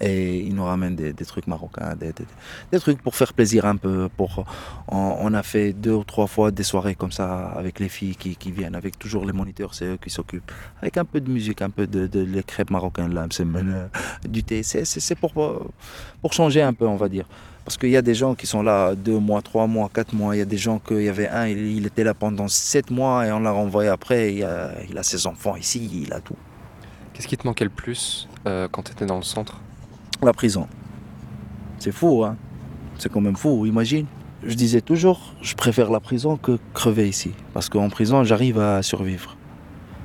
Et 0.00 0.38
ils 0.38 0.54
nous 0.54 0.64
ramènent 0.64 0.94
des, 0.94 1.12
trucs 1.24 1.46
marocains, 1.46 1.94
des, 1.96 2.78
trucs 2.78 3.02
pour 3.02 3.16
faire 3.16 3.32
plaisir 3.32 3.64
un 3.66 3.76
peu. 3.76 4.08
Pour, 4.16 4.44
on, 4.88 5.34
a 5.34 5.42
fait 5.42 5.72
deux 5.72 5.92
ou 5.92 6.04
trois 6.04 6.26
fois 6.26 6.50
des 6.50 6.62
soirées 6.62 6.94
comme 6.94 7.12
ça 7.12 7.48
avec 7.48 7.80
les 7.80 7.88
filles 7.88 8.16
qui, 8.16 8.52
viennent, 8.52 8.76
avec 8.76 8.98
toujours 8.98 9.24
les 9.24 9.32
moniteurs, 9.32 9.74
c'est 9.74 9.86
eux 9.86 9.98
qui 10.02 10.10
s'occupent. 10.10 10.50
Avec 10.80 10.96
un 10.96 11.04
peu 11.04 11.20
de 11.20 11.30
musique, 11.30 11.62
un 11.62 11.70
peu 11.70 11.86
de, 11.86 12.06
de 12.06 12.20
les 12.20 12.42
crêpes 12.42 12.70
marocaines, 12.70 13.12
là, 13.12 13.26
euh, 13.40 13.88
du 14.28 14.44
thé. 14.44 14.62
C'est, 14.62 15.14
pour, 15.16 15.32
pour 15.32 16.32
changer 16.32 16.62
un 16.62 16.72
peu, 16.72 16.86
on 16.86 16.96
va 16.96 17.08
dire. 17.08 17.26
Parce 17.64 17.76
qu'il 17.76 17.90
y 17.90 17.98
a 17.98 18.02
des 18.02 18.14
gens 18.14 18.34
qui 18.34 18.46
sont 18.46 18.62
là 18.62 18.94
deux 18.94 19.18
mois, 19.18 19.42
trois 19.42 19.66
mois, 19.66 19.90
quatre 19.92 20.14
mois. 20.14 20.34
Il 20.34 20.38
y 20.38 20.42
a 20.42 20.46
des 20.46 20.56
gens 20.56 20.78
qu'il 20.78 21.02
y 21.02 21.08
avait 21.08 21.28
un, 21.28 21.48
il, 21.48 21.84
était 21.84 22.02
là 22.02 22.14
pendant 22.14 22.48
sept 22.48 22.90
mois 22.90 23.26
et 23.26 23.32
on 23.32 23.40
l'a 23.40 23.50
renvoyé 23.50 23.90
après. 23.90 24.36
Il 24.36 24.44
a, 24.44 24.70
il 24.88 24.96
a 24.96 25.02
ses 25.02 25.26
enfants 25.26 25.54
ici, 25.54 26.04
il 26.04 26.12
a 26.14 26.20
tout. 26.20 26.36
Qu'est-ce 27.12 27.28
qui 27.28 27.36
te 27.36 27.46
manquait 27.46 27.64
le 27.64 27.70
plus 27.70 28.26
euh, 28.46 28.68
quand 28.70 28.84
tu 28.84 28.92
étais 28.92 29.04
dans 29.04 29.16
le 29.16 29.22
centre? 29.22 29.60
La 30.22 30.32
prison. 30.32 30.66
C'est 31.78 31.92
fou, 31.92 32.24
hein 32.24 32.36
C'est 32.98 33.10
quand 33.10 33.20
même 33.20 33.36
fou, 33.36 33.66
imagine. 33.66 34.06
Je 34.44 34.54
disais 34.54 34.80
toujours, 34.80 35.34
je 35.42 35.54
préfère 35.54 35.90
la 35.90 36.00
prison 36.00 36.36
que 36.36 36.58
crever 36.74 37.08
ici. 37.08 37.32
Parce 37.54 37.68
qu'en 37.68 37.88
prison, 37.88 38.24
j'arrive 38.24 38.58
à 38.58 38.82
survivre. 38.82 39.36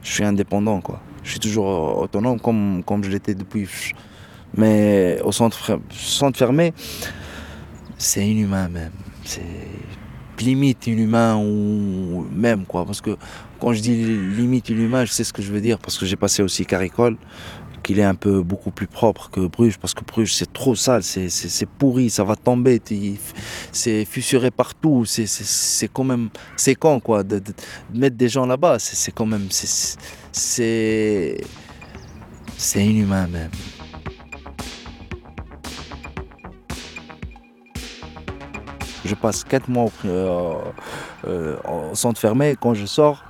Je 0.04 0.12
suis 0.12 0.24
indépendant, 0.24 0.82
quoi. 0.82 1.02
Je 1.24 1.32
suis 1.32 1.40
toujours 1.40 2.00
autonome 2.00 2.40
comme, 2.40 2.84
comme 2.86 3.04
je 3.04 3.10
l'étais 3.10 3.34
depuis. 3.34 3.68
Mais 4.56 5.20
au 5.24 5.32
centre, 5.32 5.80
centre 5.92 6.38
fermé, 6.38 6.74
c'est 7.98 8.28
inhumain 8.28 8.70
même. 8.70 8.92
C'est 9.24 9.42
limite 10.40 10.86
inhumain 10.86 11.38
ou 11.38 12.28
même, 12.32 12.66
quoi. 12.66 12.86
Parce 12.86 13.02
que 13.02 13.18
quand 13.60 13.74
je 13.74 13.82
dis 13.82 13.96
limite 13.96 14.70
inhumain, 14.70 15.06
je 15.06 15.12
sais 15.12 15.24
ce 15.24 15.34
que 15.34 15.42
je 15.42 15.52
veux 15.52 15.62
dire. 15.62 15.80
Parce 15.80 15.98
que 15.98 16.06
j'ai 16.06 16.18
passé 16.18 16.44
aussi 16.44 16.68
Caricole 16.68 17.18
qu'il 17.84 18.00
est 18.00 18.04
un 18.04 18.16
peu 18.16 18.42
beaucoup 18.42 18.72
plus 18.72 18.88
propre 18.88 19.30
que 19.30 19.42
Bruges, 19.42 19.78
parce 19.78 19.94
que 19.94 20.04
Bruges 20.04 20.34
c'est 20.34 20.52
trop 20.52 20.76
sale, 20.76 21.04
c'est- 21.04 21.66
pourri, 21.66 22.10
ça 22.10 22.24
va 22.24 22.36
tomber, 22.36 22.82
c'est 23.72 24.06
fissuré 24.06 24.52
partout, 24.52 25.06
c'est- 25.06 25.88
quand 25.94 26.04
même, 26.06 26.30
c'est 26.56 26.76
con 26.76 27.00
quoi, 27.00 27.24
de, 27.24 27.42
mettre 27.94 28.16
des 28.16 28.30
gens 28.30 28.46
là-bas, 28.46 28.80
c'est 28.80 29.12
quand 29.12 29.26
même, 29.26 29.48
c'est- 29.52 29.98
c'est 30.32 31.42
inhumain 32.76 33.28
même. 33.28 33.52
Je 39.06 39.16
passe 39.16 39.44
4 39.44 39.68
mois 39.68 39.86
au, 39.86 39.92
euh, 40.06 40.56
euh, 41.28 41.58
en 41.66 41.94
centre 41.94 42.20
fermé. 42.20 42.56
Quand 42.60 42.74
je 42.74 42.86
sors, 42.86 43.24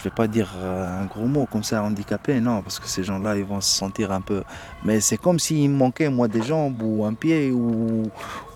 ne 0.00 0.10
vais 0.10 0.14
pas 0.14 0.26
dire 0.26 0.52
euh, 0.56 1.02
un 1.02 1.06
gros 1.06 1.26
mot 1.26 1.46
comme 1.50 1.62
ça, 1.62 1.82
handicapé, 1.82 2.40
non, 2.40 2.62
parce 2.62 2.78
que 2.78 2.86
ces 2.88 3.02
gens-là, 3.04 3.36
ils 3.36 3.44
vont 3.44 3.60
se 3.60 3.70
sentir 3.74 4.12
un 4.12 4.20
peu. 4.20 4.42
Mais 4.84 5.00
c'est 5.00 5.16
comme 5.16 5.38
s'il 5.38 5.68
me 5.70 5.76
manquait, 5.76 6.08
moi, 6.08 6.28
des 6.28 6.42
jambes 6.42 6.82
ou 6.82 7.04
un 7.04 7.14
pied 7.14 7.50
ou 7.50 8.04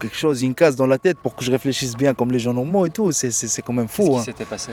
quelque 0.00 0.16
chose, 0.16 0.42
une 0.42 0.54
case 0.54 0.76
dans 0.76 0.86
la 0.86 0.98
tête 0.98 1.18
pour 1.18 1.34
que 1.36 1.44
je 1.44 1.50
réfléchisse 1.50 1.96
bien 1.96 2.14
comme 2.14 2.30
les 2.32 2.38
gens 2.38 2.54
normaux 2.54 2.86
et 2.86 2.90
tout. 2.90 3.12
C'est- 3.12 3.62
quand 3.62 3.72
même 3.72 3.86
Qu'est-ce 3.88 4.02
fou. 4.08 4.12
qui 4.14 4.18
hein 4.18 4.22
s'était 4.24 4.44
passé? 4.44 4.72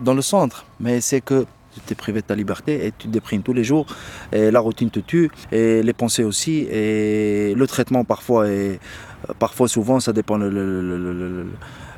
Dans 0.00 0.14
le 0.14 0.22
centre, 0.22 0.64
mais 0.80 1.00
c'est 1.00 1.20
que 1.20 1.46
tu 1.86 1.92
es 1.92 1.94
privé 1.94 2.22
de 2.22 2.26
ta 2.26 2.34
liberté 2.34 2.86
et 2.86 2.92
tu 2.96 3.06
te 3.06 3.12
déprimes 3.12 3.42
tous 3.42 3.52
les 3.52 3.62
jours 3.62 3.86
et 4.32 4.50
la 4.50 4.60
routine 4.60 4.90
te 4.90 4.98
tue 4.98 5.30
et 5.52 5.82
les 5.82 5.92
pensées 5.92 6.24
aussi 6.24 6.66
et 6.70 7.52
le 7.54 7.66
traitement 7.66 8.02
parfois 8.02 8.48
et 8.48 8.80
parfois 9.38 9.68
souvent 9.68 10.00
ça 10.00 10.14
dépend 10.14 10.38
le, 10.38 10.48
le- 10.48 10.80
le- 10.80 11.12
le- 11.12 11.46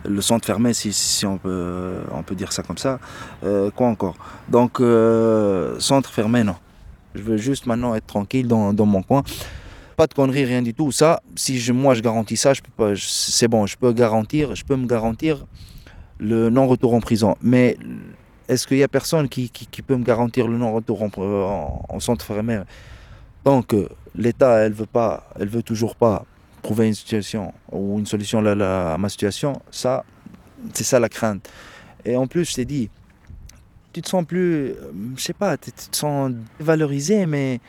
le- 0.08 0.20
centre 0.22 0.46
fermé 0.46 0.72
si, 0.74 0.92
si 0.92 1.26
on, 1.26 1.38
peut, 1.38 1.96
on 2.12 2.22
peut 2.22 2.34
dire 2.34 2.52
ça 2.52 2.62
comme 2.62 2.78
ça. 2.78 2.98
Euh, 3.44 3.70
quoi 3.70 3.88
encore? 3.88 4.16
Donc 4.48 4.80
euh, 4.80 5.78
centre 5.78 6.10
fermé 6.10 6.44
non. 6.44 6.56
Je 7.14 7.22
veux 7.22 7.36
juste 7.36 7.66
maintenant 7.66 7.94
être 7.94 8.06
tranquille 8.06 8.46
dans, 8.48 8.72
dans 8.72 8.86
mon 8.86 9.02
coin. 9.02 9.22
Pas 9.96 10.06
de 10.06 10.14
conneries 10.14 10.44
rien 10.44 10.62
du 10.62 10.74
tout. 10.74 10.92
Ça 10.92 11.20
si 11.36 11.58
je, 11.58 11.72
moi 11.72 11.94
je 11.94 12.00
garantis 12.02 12.36
ça 12.36 12.54
je 12.54 12.62
peux 12.62 12.70
pas 12.76 12.92
c'est 12.96 13.48
bon 13.48 13.66
je 13.66 13.76
peux 13.76 13.92
garantir 13.92 14.54
je 14.54 14.64
peux 14.64 14.76
me 14.76 14.86
garantir 14.86 15.44
le 16.18 16.50
non-retour 16.50 16.94
en 16.94 17.00
prison. 17.00 17.36
Mais 17.42 17.76
est-ce 18.48 18.66
qu'il 18.66 18.78
y 18.78 18.82
a 18.82 18.88
personne 18.88 19.28
qui, 19.28 19.50
qui- 19.50 19.82
peut 19.82 19.96
me 19.96 20.04
garantir 20.04 20.48
le 20.48 20.56
non-retour 20.58 21.02
en, 21.02 21.10
en- 21.18 21.84
en 21.88 22.00
centre 22.00 22.24
fermé? 22.24 22.60
Tant 23.44 23.62
que 23.62 23.88
l'État, 24.16 24.58
elle 24.58 24.72
veut 24.72 24.86
pas, 24.86 25.28
elle 25.38 25.48
veut 25.48 25.62
toujours 25.62 25.94
pas 25.94 26.24
trouver 26.62 26.88
une 26.88 26.94
situation 26.94 27.52
ou 27.70 27.98
une 27.98 28.06
solution 28.06 28.44
à 28.44 28.98
ma 28.98 29.08
situation, 29.08 29.60
ça, 29.70 30.04
c'est 30.74 30.84
ça 30.84 30.98
la 30.98 31.08
crainte. 31.08 31.48
Et 32.04 32.16
en 32.16 32.26
plus, 32.26 32.50
je 32.50 32.54
t'ai 32.54 32.64
dit, 32.64 32.90
tu 33.92 34.02
te 34.02 34.08
sens 34.08 34.24
plus, 34.24 34.74
je 35.16 35.22
sais 35.22 35.32
pas, 35.32 35.56
tu 35.56 35.72
te 35.72 35.96
sens 35.96 36.32
valorisé, 36.60 37.26
mais 37.26 37.60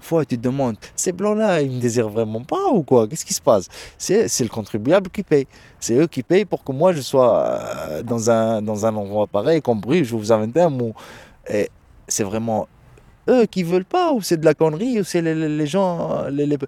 fois 0.00 0.24
tu 0.24 0.38
te 0.38 0.42
demandes, 0.42 0.76
ces 0.96 1.12
blancs-là, 1.12 1.60
ils 1.60 1.70
me 1.70 1.78
désirent 1.78 2.08
vraiment 2.08 2.42
pas 2.42 2.70
ou 2.72 2.82
quoi? 2.82 3.06
Qu'est-ce 3.06 3.24
qui 3.24 3.34
se 3.34 3.42
passe? 3.42 3.68
C'est 3.98 4.40
le 4.40 4.48
contribuable 4.48 5.10
qui 5.10 5.22
paye. 5.22 5.46
C'est 5.78 5.94
eux 5.94 6.06
qui 6.06 6.22
payent 6.22 6.46
pour 6.46 6.64
que 6.64 6.72
moi 6.72 6.92
je 6.92 7.02
sois 7.02 7.44
euh, 7.44 8.02
dans 8.02 8.30
un, 8.30 8.62
dans 8.62 8.86
un 8.86 8.96
endroit 8.96 9.26
pareil, 9.26 9.60
comme 9.60 9.80
Bruges 9.80 10.12
ou 10.12 10.24
Zaventem. 10.24 10.80
Ou... 10.80 10.94
Et 11.48 11.68
c'est 12.08 12.24
vraiment 12.24 12.66
eux 13.28 13.44
qui 13.46 13.62
veulent 13.62 13.84
pas 13.84 14.12
ou 14.12 14.22
c'est 14.22 14.38
de 14.38 14.44
la 14.44 14.54
connerie 14.54 15.00
ou 15.00 15.04
c'est 15.04 15.20
les, 15.20 15.66
gens 15.66 16.24
les- 16.30 16.58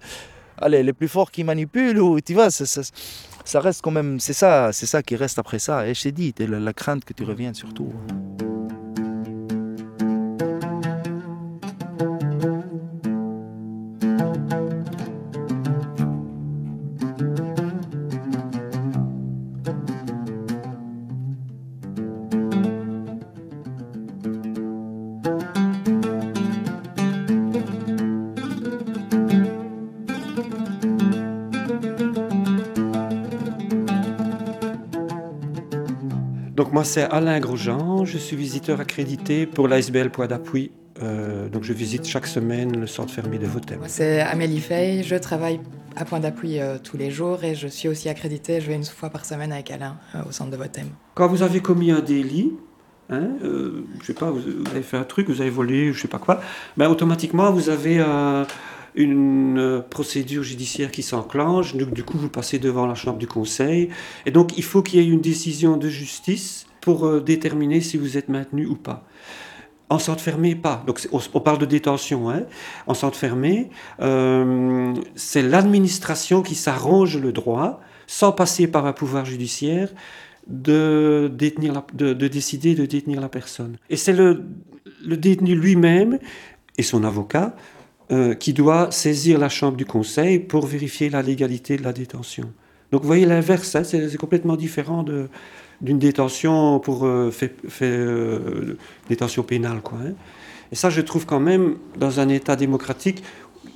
allez, 0.57 0.83
les 0.83 0.93
plus 0.93 1.07
forts 1.07 1.31
qui 1.31 1.43
manipulent 1.43 1.99
ou 1.99 2.19
tu 2.21 2.33
vois, 2.33 2.49
ça, 2.51 2.65
ça, 2.65 2.81
ça 3.43 3.59
reste 3.59 3.81
quand 3.81 3.91
même, 3.91 4.19
c'est 4.19 4.33
ça, 4.33 4.71
c'est 4.71 4.85
ça 4.85 5.03
qui 5.03 5.15
reste 5.15 5.39
après 5.39 5.59
ça. 5.59 5.87
Et 5.87 5.93
je 5.93 6.03
t'ai 6.03 6.11
dit, 6.11 6.33
la, 6.39 6.59
la 6.59 6.73
crainte 6.73 7.05
que 7.05 7.13
tu 7.13 7.23
reviennes 7.23 7.55
surtout. 7.55 7.91
Moi 36.73 36.83
c'est 36.83 37.03
Alain 37.03 37.39
Grosjean, 37.39 38.03
je 38.03 38.17
suis 38.17 38.35
visiteur 38.35 38.79
accrédité 38.79 39.45
pour 39.45 39.67
l'ASBL 39.67 40.09
Poids 40.09 40.25
d'appui. 40.25 40.71
Euh, 41.03 41.47
donc 41.47 41.63
je 41.63 41.71
visite 41.71 42.07
chaque 42.07 42.25
semaine 42.25 42.79
le 42.79 42.87
centre 42.87 43.13
fermé 43.13 43.37
de 43.37 43.45
Votem. 43.45 43.77
Moi, 43.77 43.87
c'est 43.87 44.21
Amélie 44.21 44.59
Fay, 44.59 45.03
je 45.03 45.15
travaille 45.15 45.59
à 45.95 46.03
point 46.03 46.19
d'appui 46.19 46.59
euh, 46.59 46.77
tous 46.83 46.97
les 46.97 47.11
jours 47.11 47.43
et 47.43 47.53
je 47.53 47.67
suis 47.67 47.87
aussi 47.87 48.09
accréditée, 48.09 48.59
je 48.59 48.67
vais 48.67 48.75
une 48.75 48.85
fois 48.85 49.11
par 49.11 49.23
semaine 49.23 49.51
avec 49.51 49.69
Alain 49.69 49.97
euh, 50.15 50.19
au 50.27 50.31
centre 50.31 50.49
de 50.49 50.57
Votem. 50.57 50.87
Quand 51.13 51.27
vous 51.27 51.43
avez 51.43 51.59
commis 51.59 51.91
un 51.91 51.99
délit, 51.99 52.53
hein, 53.11 53.27
je 53.43 54.05
sais 54.05 54.13
pas, 54.13 54.31
vous, 54.31 54.41
vous 54.41 54.71
avez 54.71 54.81
fait 54.81 54.97
un 54.97 55.03
truc, 55.03 55.29
vous 55.29 55.41
avez 55.41 55.51
volé, 55.51 55.93
je 55.93 56.01
sais 56.01 56.07
pas 56.07 56.19
quoi, 56.19 56.41
ben 56.75 56.89
automatiquement 56.89 57.51
vous 57.51 57.69
avez 57.69 57.99
euh, 57.99 58.45
une 58.95 59.57
euh, 59.57 59.81
procédure 59.81 60.43
judiciaire 60.43 60.91
qui 60.91 61.03
s'enclenche. 61.03 61.75
Donc, 61.75 61.93
du 61.93 62.03
coup, 62.03 62.17
vous 62.17 62.29
passez 62.29 62.59
devant 62.59 62.85
la 62.85 62.95
chambre 62.95 63.17
du 63.17 63.27
conseil. 63.27 63.89
Et 64.25 64.31
donc, 64.31 64.57
il 64.57 64.63
faut 64.63 64.81
qu'il 64.81 64.99
y 64.99 65.03
ait 65.03 65.07
une 65.07 65.21
décision 65.21 65.77
de 65.77 65.89
justice 65.89 66.67
pour 66.81 67.05
euh, 67.05 67.21
déterminer 67.21 67.81
si 67.81 67.97
vous 67.97 68.17
êtes 68.17 68.29
maintenu 68.29 68.65
ou 68.65 68.75
pas. 68.75 69.05
En 69.89 69.99
centre 69.99 70.21
fermé, 70.21 70.55
pas. 70.55 70.83
Donc, 70.87 71.07
on, 71.11 71.39
parle 71.39 71.59
de 71.59 71.65
détention. 71.65 72.29
Hein. 72.29 72.43
En 72.87 72.93
centre 72.93 73.17
fermé, 73.17 73.69
euh, 74.01 74.93
c'est 75.15 75.43
l'administration 75.43 76.41
qui 76.41 76.55
s'arrange 76.55 77.17
le 77.17 77.31
droit, 77.31 77.79
sans 78.07 78.31
passer 78.31 78.67
par 78.67 78.85
un 78.85 78.93
pouvoir 78.93 79.25
judiciaire, 79.25 79.89
de, 80.47 81.31
détenir 81.33 81.83
de, 81.93 82.13
de 82.13 82.27
décider 82.27 82.75
de 82.75 82.85
détenir 82.85 83.21
la 83.21 83.29
personne. 83.29 83.77
Et 83.89 83.97
c'est 83.97 84.13
le 84.13 84.43
détenu 85.05 85.55
lui-même 85.55 86.19
et 86.77 86.83
son 86.83 87.03
avocat 87.03 87.55
euh, 88.13 88.35
qui 88.35 88.53
doit 88.53 88.91
saisir 88.91 89.39
la 89.39 89.49
chambre 89.49 89.75
du 89.75 89.85
conseil 89.85 90.37
pour 90.37 90.67
vérifier 90.67 91.09
la 91.09 91.23
légalité 91.23 91.77
de 91.77 91.83
la 91.83 91.93
détention. 91.93 92.53
Donc 92.91 93.01
vous 93.01 93.07
voyez 93.07 93.25
l'inverse, 93.25 93.75
hein, 93.75 93.83
c'est 93.83 94.17
complètement 94.17 94.55
différent 94.55 95.03
d'une 95.81 95.97
détention 95.97 96.79
pour 96.79 97.07
euh, 97.07 97.31
euh, 97.81 98.77
détention 99.09 99.41
pénale. 99.41 99.81
Quoi, 99.81 99.97
hein. 100.05 100.11
Et 100.71 100.75
ça, 100.75 100.91
je 100.91 101.01
trouve 101.01 101.25
quand 101.25 101.39
même, 101.39 101.77
dans 101.97 102.19
un 102.19 102.29
État 102.29 102.55
démocratique, 102.55 103.23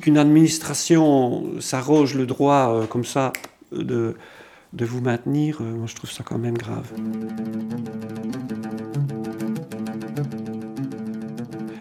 qu'une 0.01 0.20
administration 0.20 1.60
s'arroge 1.60 2.13
le 2.13 2.27
droit 2.27 2.86
comme 2.89 3.06
ça 3.06 3.34
de, 3.72 4.15
de 4.74 4.86
vous 4.86 5.01
maintenir, 5.01 5.62
moi 5.62 5.88
je 5.88 5.96
trouve 5.96 6.12
ça 6.12 6.24
quand 6.24 6.38
même 6.38 6.58
grave. 6.58 6.91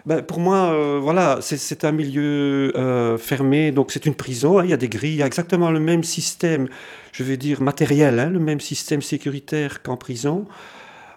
Ben, 0.07 0.21
pour 0.21 0.39
moi, 0.39 0.71
euh, 0.71 0.99
voilà, 1.01 1.39
c'est- 1.41 1.83
un 1.83 1.91
milieu 1.91 2.71
euh, 2.77 3.17
fermé, 3.17 3.71
donc 3.73 3.91
c'est 3.91 4.05
une 4.05 4.15
prison, 4.15 4.57
hein, 4.59 4.63
il 4.63 4.69
y 4.69 4.73
a 4.73 4.77
des 4.77 4.87
grilles, 4.87 5.15
il 5.15 5.17
y 5.17 5.23
a 5.23 5.27
exactement 5.27 5.69
le 5.69 5.81
même 5.81 6.03
système, 6.03 6.69
je 7.11 7.23
vais 7.23 7.35
dire 7.35 7.61
matériel, 7.61 8.17
hein, 8.19 8.29
le 8.29 8.39
même 8.39 8.61
système 8.61 9.01
sécuritaire 9.01 9.83
qu'en 9.83 9.97
prison. 9.97 10.45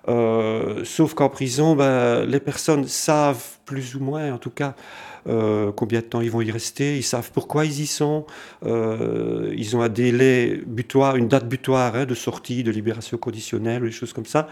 Euh, 0.08 0.84
sauf 0.84 1.14
qu'en 1.14 1.28
prison, 1.30 1.76
ben, 1.76 2.24
les 2.26 2.40
personnes 2.40 2.86
savent 2.88 3.44
plus 3.66 3.94
ou 3.96 4.00
moins, 4.00 4.32
en 4.32 4.38
tout 4.38 4.50
cas, 4.50 4.74
combien 5.76 6.00
de 6.00 6.06
temps 6.06 6.22
ils 6.22 6.30
vont 6.30 6.40
y 6.40 6.50
rester, 6.50 6.96
ils 6.96 7.02
savent 7.04 7.30
pourquoi 7.32 7.66
ils 7.66 7.80
y 7.82 7.86
sont, 7.86 8.26
ils 8.66 9.76
ont 9.76 9.82
un 9.82 9.88
délai 9.90 10.60
butoir, 10.66 11.16
une 11.16 11.28
date 11.28 11.48
butoir 11.48 11.94
hein, 11.94 12.06
de 12.06 12.14
sortie, 12.14 12.64
de 12.64 12.70
libération 12.72 13.18
conditionnelle, 13.18 13.82
des 13.82 13.92
choses 13.92 14.12
comme 14.14 14.26
ça. 14.26 14.48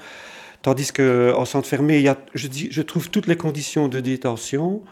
Tandis 0.63 0.93
qu'en 0.93 1.45
centre 1.45 1.69
fermé, 1.69 1.99
il 1.99 2.03
y 2.03 2.09
a, 2.09 2.19
je, 2.35 2.49
dis, 2.49 2.69
je 2.71 2.83
trouve 2.83 3.11
toutes 3.11 3.27
les 3.27 3.37
conditions 3.37 3.89
de 3.89 4.01
détention, 4.01 4.83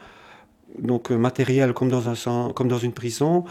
donc 0.78 1.11
euh, 1.11 1.16
matériel 1.16 1.73
comme 1.73 1.88
dans, 1.88 2.08
un, 2.08 2.52
comme 2.52 2.68
dans 2.68 2.78
une 2.78 2.92
prison, 2.92 3.44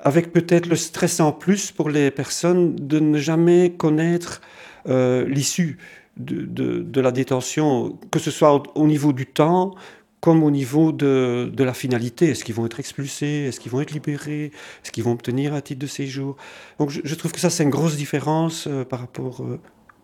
avec 0.00 0.32
peut-être 0.32 0.66
le 0.66 0.76
stress 0.76 1.20
en 1.20 1.32
plus 1.32 1.70
pour 1.70 1.90
les 1.90 2.10
personnes 2.10 2.74
de 2.74 2.98
ne 2.98 3.18
jamais 3.18 3.70
connaître 3.70 4.40
euh, 4.88 5.26
l'issue 5.26 5.78
de, 6.16 7.00
la 7.00 7.10
détention, 7.10 7.98
que 8.10 8.18
ce 8.18 8.30
soit 8.30 8.62
au, 8.76 8.86
niveau 8.86 9.12
du 9.12 9.26
temps 9.26 9.74
comme 10.20 10.42
au 10.42 10.50
niveau 10.50 10.92
de, 10.92 11.52
la 11.56 11.74
finalité. 11.74 12.30
Est-ce 12.30 12.44
qu'ils 12.44 12.54
vont 12.54 12.66
être 12.66 12.80
expulsés? 12.80 13.46
Est-ce 13.48 13.60
qu'ils 13.60 13.72
vont 13.72 13.80
être 13.80 13.92
libérés? 13.92 14.46
Est-ce 14.82 14.90
qu'ils 14.90 15.04
vont 15.04 15.12
obtenir 15.12 15.54
un 15.54 15.60
titre 15.60 15.80
de 15.80 15.86
séjour? 15.86 16.36
Donc 16.78 16.90
je, 16.90 17.14
trouve 17.14 17.32
que 17.32 17.40
ça, 17.40 17.50
c'est 17.50 17.62
une 17.62 17.70
grosse 17.70 17.96
différence 17.96 18.66
euh, 18.66 18.84
par 18.84 19.00
rapport 19.00 19.42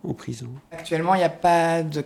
aux 0.04 0.14
prisons. 0.14 0.50
Actuellement, 0.72 1.14
il 1.14 1.18
n'y 1.18 1.24
a 1.24 1.28
pas 1.28 1.82
de, 1.82 2.04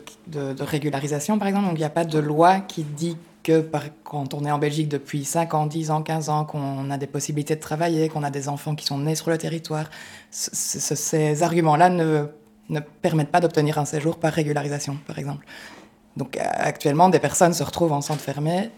régularisation, 0.60 1.38
par 1.38 1.48
exemple, 1.48 1.66
donc 1.66 1.76
il 1.76 1.80
n'y 1.80 1.84
a 1.84 1.90
pas 1.90 2.04
de 2.04 2.18
loi 2.18 2.60
qui 2.60 2.82
dit 2.82 3.16
que 3.42 3.68
quand 4.04 4.34
on 4.34 4.44
est 4.44 4.50
en 4.50 4.58
Belgique 4.58 4.88
depuis 4.88 5.24
5 5.24 5.54
ans, 5.54 5.66
10 5.66 5.90
ans, 5.90 6.02
15 6.02 6.28
ans, 6.30 6.44
qu'on 6.44 6.90
a 6.90 6.96
des 6.96 7.06
possibilités 7.06 7.56
de 7.56 7.60
travailler, 7.60 8.08
qu'on 8.08 8.22
a 8.22 8.30
des 8.30 8.48
enfants 8.48 8.74
qui 8.74 8.86
sont 8.86 8.98
nés 8.98 9.14
sur 9.14 9.30
le 9.30 9.38
territoire, 9.38 9.90
ces 10.30 11.42
arguments-là 11.42 11.90
ne 11.90 12.28
ne 12.68 12.80
permettent 12.80 13.30
pas 13.30 13.40
d'obtenir 13.40 13.78
un 13.78 13.84
séjour 13.84 14.18
par 14.18 14.32
régularisation, 14.32 14.98
par 15.06 15.18
exemple. 15.18 15.46
Donc 16.16 16.38
actuellement, 16.40 17.08
des 17.08 17.18
personnes 17.18 17.52
se 17.52 17.62
retrouvent 17.62 17.92
en 17.92 18.00
centre 18.00 18.20
fermé 18.20 18.70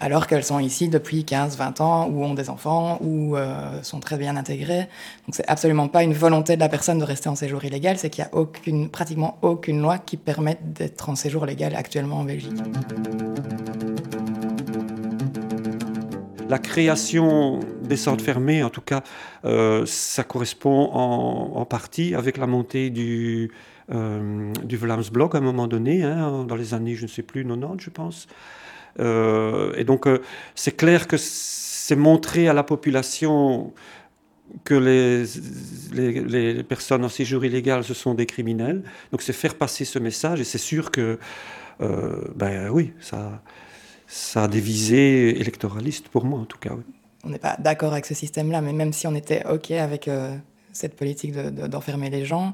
alors 0.00 0.26
qu'elles 0.26 0.44
sont 0.44 0.58
ici 0.58 0.88
depuis 0.88 1.24
15, 1.24 1.56
20 1.56 1.80
ans, 1.80 2.08
ou 2.08 2.24
ont 2.24 2.34
des 2.34 2.50
enfants, 2.50 2.98
ou 3.00 3.36
euh, 3.36 3.82
sont 3.82 4.00
très 4.00 4.16
bien 4.16 4.36
intégrées. 4.36 4.88
Donc 5.26 5.34
c'est 5.34 5.48
absolument 5.48 5.88
pas 5.88 6.02
une 6.02 6.14
volonté 6.14 6.56
de 6.56 6.60
la 6.60 6.68
personne 6.68 6.98
de 6.98 7.04
rester 7.04 7.28
en 7.28 7.36
séjour 7.36 7.64
illégal, 7.64 7.98
c'est 7.98 8.10
qu'il 8.10 8.24
n'y 8.32 8.84
a 8.84 8.88
pratiquement 8.88 9.38
aucune 9.42 9.80
loi 9.80 9.98
qui 9.98 10.16
permette 10.16 10.72
d'être 10.72 11.08
en 11.08 11.16
séjour 11.16 11.46
légal 11.46 11.74
actuellement 11.76 12.18
en 12.18 12.24
Belgique. 12.24 12.52
La 16.48 16.58
création 16.58 17.60
des 17.82 17.96
centres 17.96 18.22
fermés, 18.22 18.62
en 18.62 18.70
tout 18.70 18.82
cas, 18.82 19.02
euh, 19.44 19.84
ça 19.86 20.24
correspond 20.24 20.90
en, 20.92 21.64
partie 21.64 22.14
avec 22.14 22.36
la 22.36 22.46
montée 22.46 22.90
du, 22.90 23.50
euh, 23.90 24.52
du 24.62 24.76
Vlaamsblok 24.76 25.34
à 25.34 25.38
un 25.38 25.40
moment 25.40 25.66
donné, 25.66 26.02
hein, 26.02 26.44
dans 26.46 26.54
les 26.54 26.74
années, 26.74 26.94
je 26.94 27.04
ne 27.04 27.08
sais 27.08 27.22
plus, 27.22 27.44
90, 27.44 27.82
je 27.82 27.90
pense. 27.90 28.26
Euh, 29.00 29.72
et 29.76 29.84
donc, 29.84 30.06
c'est 30.54 30.76
clair 30.76 31.06
que 31.06 31.16
c'est 31.16 31.96
montrer 31.96 32.48
à 32.48 32.52
la 32.52 32.62
population 32.62 33.72
que 34.64 34.74
les, 34.74 36.62
personnes 36.62 37.04
en 37.04 37.08
séjour 37.08 37.44
illégal, 37.44 37.82
ce 37.84 37.94
sont 37.94 38.14
des 38.14 38.26
criminels. 38.26 38.82
Donc, 39.10 39.22
c'est 39.22 39.32
faire 39.32 39.54
passer 39.54 39.84
ce 39.84 39.98
message, 39.98 40.40
et 40.40 40.44
c'est 40.44 40.58
sûr 40.58 40.90
que, 40.90 41.18
ben 41.80 42.68
oui, 42.70 42.92
ça 43.00 44.42
a 44.42 44.48
des 44.48 44.60
visées 44.60 45.40
électoralistes 45.40 46.08
pour 46.08 46.24
moi 46.24 46.40
en 46.40 46.44
tout 46.44 46.58
cas. 46.58 46.70
On 47.24 47.30
n'est 47.30 47.38
pas 47.38 47.56
d'accord 47.58 47.92
avec 47.92 48.06
ce 48.06 48.14
système-là, 48.14 48.60
mais 48.60 48.72
même 48.72 48.92
si 48.92 49.06
on 49.06 49.14
était 49.14 49.44
OK 49.46 49.70
avec 49.70 50.08
euh, 50.08 50.36
cette 50.72 50.94
politique 50.94 51.34
d'enfermer 51.34 52.10
les 52.10 52.24
gens, 52.24 52.52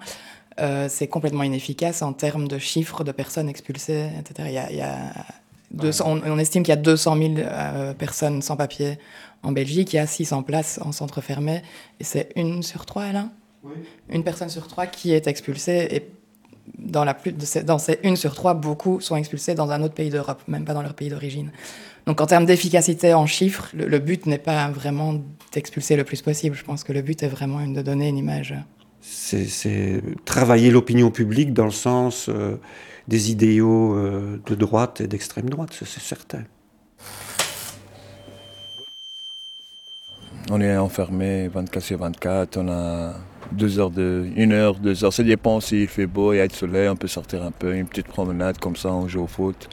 euh, 0.61 0.87
c'est 0.89 1.09
complètement 1.09 1.43
inefficace 1.43 2.03
en 2.03 2.13
termes 2.13 2.47
de 2.47 2.59
chiffres 2.59 3.03
de 3.03 3.13
personnes 3.13 3.49
expulsées, 3.49 4.11
etc. 4.19 4.49
Il 4.71 4.77
y 4.77 4.81
a, 4.81 5.13
on, 6.05 6.39
estime 6.39 6.63
qu'il 6.63 6.73
y 6.73 6.79
a 6.79 6.81
200 6.81 7.17
000 7.17 7.33
euh, 7.39 7.95
personnes 7.95 8.43
sans 8.43 8.57
papier 8.57 8.99
en 9.43 9.53
Belgique, 9.53 9.93
il 9.93 9.97
y 9.97 9.99
a 9.99 10.07
600 10.07 10.43
places 10.43 10.81
en 10.83 10.93
centre 10.93 11.21
fermé, 11.21 11.63
et 11.99 12.05
c'est 12.05 12.31
une 12.37 12.63
sur 12.63 12.87
trois, 12.87 13.05
Alain? 13.05 13.31
Oui. 13.63 13.75
Une 14.09 14.25
personne 14.25 14.49
sur 14.49 14.67
trois 14.69 14.87
qui 14.87 15.13
est 15.13 15.27
expulsée, 15.27 15.89
et 15.91 16.11
dans, 16.79 17.05
la 17.05 17.15
plus, 17.15 17.33
dans 17.65 17.79
ces 17.79 17.99
une 18.03 18.17
sur 18.17 18.35
trois, 18.35 18.55
beaucoup 18.55 19.01
sont 19.01 19.17
expulsés 19.17 19.55
dans 19.55 19.71
un 19.71 19.83
autre 19.83 19.95
pays 19.95 20.11
d'Europe, 20.11 20.43
même 20.49 20.65
pas 20.65 20.75
dans 20.75 20.83
leur 20.83 20.95
pays 20.95 21.09
d'origine. 21.09 21.51
Donc 22.07 22.21
en 22.21 22.27
termes 22.27 22.47
d'efficacité 22.47 23.15
en 23.15 23.27
chiffres, 23.27 23.71
le, 23.75 23.99
but 23.99 24.27
n'est 24.27 24.39
pas 24.39 24.71
vraiment 24.71 25.15
d'expulser 25.53 25.97
le 25.97 26.05
plus 26.05 26.23
possible. 26.23 26.57
Je 26.57 26.65
pense 26.65 26.85
que 26.85 26.93
le 26.93 27.03
but 27.03 27.23
est 27.23 27.29
vraiment 27.29 27.67
de 27.67 27.83
donner 27.83 28.09
une 28.09 28.19
image. 28.19 28.55
C'est 29.01 30.03
travailler 30.25 30.71
l'opinion 30.71 31.11
publique 31.11 31.55
dans 31.55 31.65
le 31.65 31.71
sens 31.71 32.29
euh, 32.29 32.57
des 33.09 33.31
idéaux 33.31 33.95
euh, 33.95 34.39
de 34.47 34.55
droite 34.55 35.01
et 35.01 35.07
d'extrême 35.07 35.49
droite, 35.49 35.71
c'est 35.73 35.87
certain. 35.87 36.45
On 40.51 40.61
est 40.61 40.77
enfermé 40.77 41.49
24 41.49 41.83
sur 41.83 41.99
24, 41.99 42.57
on 42.59 42.69
a 42.69 43.15
deux 43.53 43.79
heures 43.79 43.91
de, 43.91 44.29
une 44.37 44.53
heure, 44.53 44.75
deux 44.75 45.05
heures. 45.05 45.13
Ça 45.13 45.23
dépend 45.23 45.61
s'il 45.61 45.89
fait 45.89 46.07
beau, 46.07 46.33
il 46.33 46.39
y 46.39 46.41
a 46.41 46.49
du 46.49 46.55
soleil, 46.55 46.89
on 46.89 46.97
peut 46.97 47.09
sortir 47.09 47.43
un 47.43 47.53
peu, 47.53 47.75
une 47.75 47.87
petite 47.87 48.09
promenade 48.09 48.59
comme 48.59 48.77
ça, 48.77 48.93
on 48.93 49.09
joue 49.09 49.23
au 49.23 49.27
foot. 49.27 49.69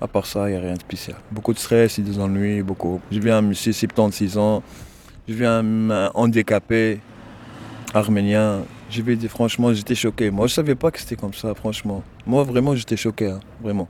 À 0.00 0.08
part 0.08 0.26
ça, 0.26 0.48
il 0.48 0.52
n'y 0.52 0.58
a 0.58 0.60
rien 0.60 0.74
de 0.74 0.80
spécial. 0.80 1.16
Beaucoup 1.30 1.52
de 1.52 1.58
stress, 1.58 2.00
des 2.00 2.18
ennuis, 2.18 2.62
beaucoup. 2.62 3.00
Je 3.12 3.20
viens 3.20 3.38
à 3.38 3.42
monsieur 3.42 3.72
76 3.72 4.38
ans, 4.38 4.62
je 5.28 5.34
viens 5.34 5.62
handicapé, 6.14 7.00
arménien. 7.94 8.64
Je 8.90 9.00
vais 9.02 9.16
dire 9.16 9.30
franchement, 9.30 9.72
j'étais 9.72 9.94
choqué. 9.94 10.30
Moi, 10.30 10.46
je 10.46 10.54
savais 10.54 10.74
pas 10.74 10.90
que 10.90 11.00
c'était 11.00 11.16
comme 11.16 11.34
ça, 11.34 11.54
franchement. 11.54 12.02
Moi, 12.26 12.42
vraiment, 12.44 12.74
j'étais 12.74 12.96
choqué, 12.96 13.28
hein, 13.28 13.40
vraiment. 13.62 13.88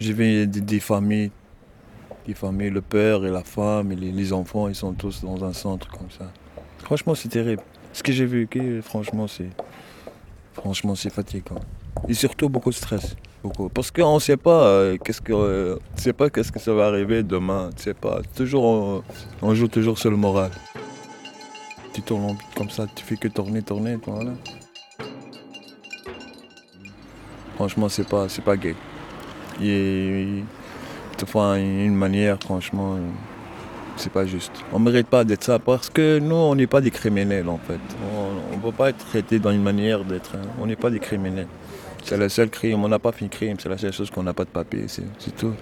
Je 0.00 0.12
viens 0.12 0.46
des, 0.46 0.80
familles, 0.80 1.30
des 2.26 2.34
familles, 2.34 2.70
le 2.70 2.82
père 2.82 3.24
et 3.24 3.30
la 3.30 3.42
femme 3.42 3.92
et 3.92 3.96
les, 3.96 4.32
enfants, 4.32 4.68
ils 4.68 4.74
sont 4.74 4.92
tous 4.92 5.22
dans 5.24 5.42
un 5.42 5.52
centre 5.52 5.88
comme 5.90 6.10
ça. 6.10 6.30
Franchement, 6.78 7.14
c'est 7.14 7.28
terrible 7.28 7.62
ce 7.96 8.02
que 8.02 8.12
j'ai 8.12 8.26
vécu, 8.26 8.82
franchement, 8.82 9.26
c'est 9.26 9.48
franchement 10.52 10.94
c'est 10.94 11.08
fatigant. 11.08 11.60
Et 12.08 12.14
surtout 12.14 12.50
beaucoup 12.50 12.68
de 12.68 12.74
stress. 12.74 13.16
Parce 13.72 13.90
qu'on 13.90 14.16
ne 14.16 14.20
sait 14.20 14.36
pas 14.36 14.66
euh, 14.66 14.98
qu'est-ce 15.02 15.22
que 15.22 15.32
euh, 15.32 15.76
sait 15.94 16.12
pas 16.12 16.28
qu'est-ce 16.28 16.52
que 16.52 16.58
ça 16.58 16.74
va 16.74 16.88
arriver 16.88 17.22
demain. 17.22 17.70
Pas. 18.00 18.20
Toujours 18.34 19.02
on, 19.40 19.54
joue 19.54 19.68
toujours 19.68 19.98
sur 19.98 20.10
le 20.10 20.18
moral. 20.18 20.50
Tu 21.96 22.02
tournes 22.02 22.36
comme 22.54 22.68
ça, 22.68 22.86
tu 22.94 23.02
fais 23.02 23.16
que 23.16 23.26
tourner, 23.26 23.62
tourner, 23.62 23.96
voilà. 24.04 24.32
Franchement, 27.54 27.88
c'est 27.88 28.06
pas 28.06 28.28
c'est 28.28 28.44
pas 28.44 28.58
gay. 28.58 28.74
Il, 29.62 30.44
te 31.16 31.24
faut 31.24 31.40
une 31.40 31.94
manière, 31.94 32.38
franchement 32.38 32.98
c'est 33.96 34.12
pas 34.12 34.26
juste. 34.26 34.52
On 34.74 34.78
ne 34.78 34.84
mérite 34.84 35.06
pas 35.06 35.24
d'être 35.24 35.42
ça 35.42 35.58
parce 35.58 35.88
que 35.88 36.18
nous, 36.18 36.34
on 36.34 36.54
n'est 36.54 36.66
pas 36.66 36.82
des 36.82 36.90
criminels 36.90 37.48
en 37.48 37.56
fait. 37.56 37.80
On 38.52 38.56
ne 38.58 38.60
peut 38.60 38.72
pas 38.72 38.90
être 38.90 39.02
traité 39.06 39.38
dans 39.38 39.52
une 39.52 39.62
manière 39.62 40.04
d'être. 40.04 40.32
On 40.60 40.66
n'est 40.66 40.76
pas 40.76 40.90
des 40.90 40.98
criminels. 40.98 41.48
C'est 42.04 42.18
le 42.18 42.28
seul 42.28 42.50
crime. 42.50 42.84
On 42.84 42.88
n'a 42.88 42.98
pas 42.98 43.12
fait 43.12 43.24
un 43.24 43.28
crime. 43.28 43.56
C'est 43.58 43.70
la 43.70 43.78
seule 43.78 43.94
chose 43.94 44.10
qu'on 44.10 44.22
n'a 44.22 44.34
pas 44.34 44.44
de 44.44 44.50
papier. 44.50 44.84
C'est 44.86 45.34
tout. 45.34 45.54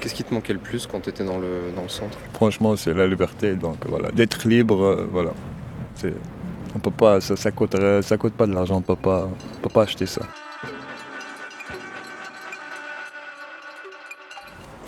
Qu'est-ce 0.00 0.14
qui 0.14 0.24
te 0.24 0.32
manquait 0.32 0.54
le 0.54 0.58
plus 0.58 0.86
quand 0.86 1.00
tu 1.00 1.10
étais 1.10 1.24
dans 1.24 1.36
le, 1.36 1.70
dans 1.76 1.82
le 1.82 1.90
centre? 1.90 2.16
Franchement, 2.32 2.76
c'est 2.76 2.94
la 2.94 3.06
liberté. 3.06 3.56
Donc 3.56 3.76
voilà, 3.86 4.10
d'être 4.10 4.48
libre, 4.48 4.82
euh, 4.82 5.06
voilà. 5.12 5.32
On 6.74 6.78
peut 6.78 6.90
pas, 6.90 7.20
ça, 7.20 7.36
ça 7.36 7.50
coûte, 7.50 7.76
ça 8.02 8.16
coûte 8.16 8.34
pas 8.34 8.46
de 8.46 8.52
l'argent. 8.52 8.76
On 8.76 8.82
peut 8.82 8.96
pas, 8.96 9.28
peut 9.62 9.68
pas 9.68 9.82
acheter 9.82 10.06
ça. 10.06 10.22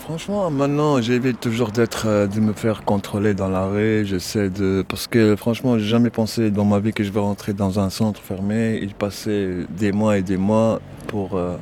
Franchement, 0.09 0.51
maintenant, 0.51 1.03
j'évite 1.03 1.39
toujours 1.39 1.71
d'être, 1.71 2.07
euh, 2.07 2.27
de 2.27 2.41
me 2.41 2.55
faire 2.55 2.83
contrôler 2.87 3.35
dans 3.35 3.51
l'arrêt. 3.51 4.07
J'essaie 4.07 4.49
de, 4.49 4.83
parce 4.89 5.07
que 5.07 5.37
franchement, 5.37 5.79
j'ai 5.79 5.85
jamais 5.85 6.09
pensé 6.09 6.51
dans 6.51 6.65
ma 6.65 6.79
vie 6.79 6.95
que 6.95 7.05
je 7.05 7.13
vais 7.13 7.21
rentrer 7.21 7.53
dans 7.53 7.79
un 7.79 7.91
centre 7.91 8.19
fermé 8.19 8.77
et 8.77 8.87
passer 8.87 9.67
des 9.69 9.93
mois 9.93 10.17
et 10.17 10.23
des 10.23 10.39
mois 10.39 10.81
pour 11.09 11.37
euh, 11.37 11.59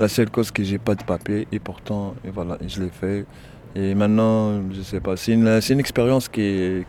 la 0.00 0.08
seule 0.08 0.30
cause 0.30 0.50
que 0.50 0.64
j'ai 0.64 0.78
pas 0.78 0.96
de 0.96 1.04
papier. 1.04 1.46
Et 1.52 1.60
pourtant, 1.60 2.16
et 2.24 2.30
voilà, 2.30 2.58
je 2.66 2.82
l'ai 2.82 2.90
fait. 2.90 3.24
Et 3.76 3.94
maintenant, 3.94 4.68
je 4.72 4.82
sais 4.82 4.98
pas, 4.98 5.16
c'est 5.16 5.34
une, 5.34 5.46
une 5.46 5.78
expérience 5.78 6.28
qui, 6.28 6.82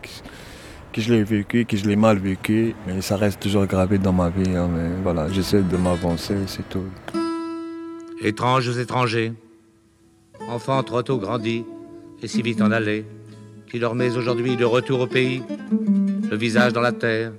que 0.97 1.03
je 1.03 1.13
l'ai 1.13 1.23
vécue, 1.23 1.65
que 1.65 1.77
je 1.77 1.85
l'ai 1.85 1.95
mal 1.95 2.17
vécue, 2.17 2.73
mais 2.87 3.01
ça 3.01 3.17
reste 3.17 3.39
toujours 3.39 3.67
gravé 3.67 3.99
dans 3.99 4.13
ma 4.13 4.29
vie. 4.29 4.55
Hein, 4.55 4.67
mais 4.73 4.89
voilà, 5.03 5.27
j'essaie 5.31 5.61
de 5.61 5.77
m'avancer, 5.77 6.33
c'est 6.47 6.67
tout. 6.69 6.85
Étranges 8.23 8.75
étrangers. 8.79 9.31
Enfant 10.49 10.81
trop 10.81 11.03
tôt 11.03 11.19
grandi 11.19 11.63
et 12.23 12.27
si 12.27 12.41
vite 12.41 12.63
en 12.63 12.71
allé, 12.71 13.05
qui 13.69 13.79
dormait 13.79 14.17
aujourd'hui 14.17 14.55
de 14.55 14.65
retour 14.65 15.01
au 15.01 15.05
pays, 15.05 15.43
le 16.31 16.35
visage 16.35 16.73
dans 16.73 16.81
la 16.81 16.93
terre 16.93 17.31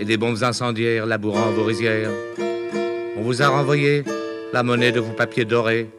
et 0.00 0.06
des 0.06 0.16
bombes 0.16 0.42
incendiaires 0.42 1.04
labourant 1.04 1.50
vos 1.50 1.64
rizières. 1.64 2.10
On 3.18 3.20
vous 3.20 3.42
a 3.42 3.48
renvoyé 3.48 4.04
la 4.54 4.62
monnaie 4.62 4.92
de 4.92 5.00
vos 5.00 5.12
papiers 5.12 5.44
dorés. 5.44 5.90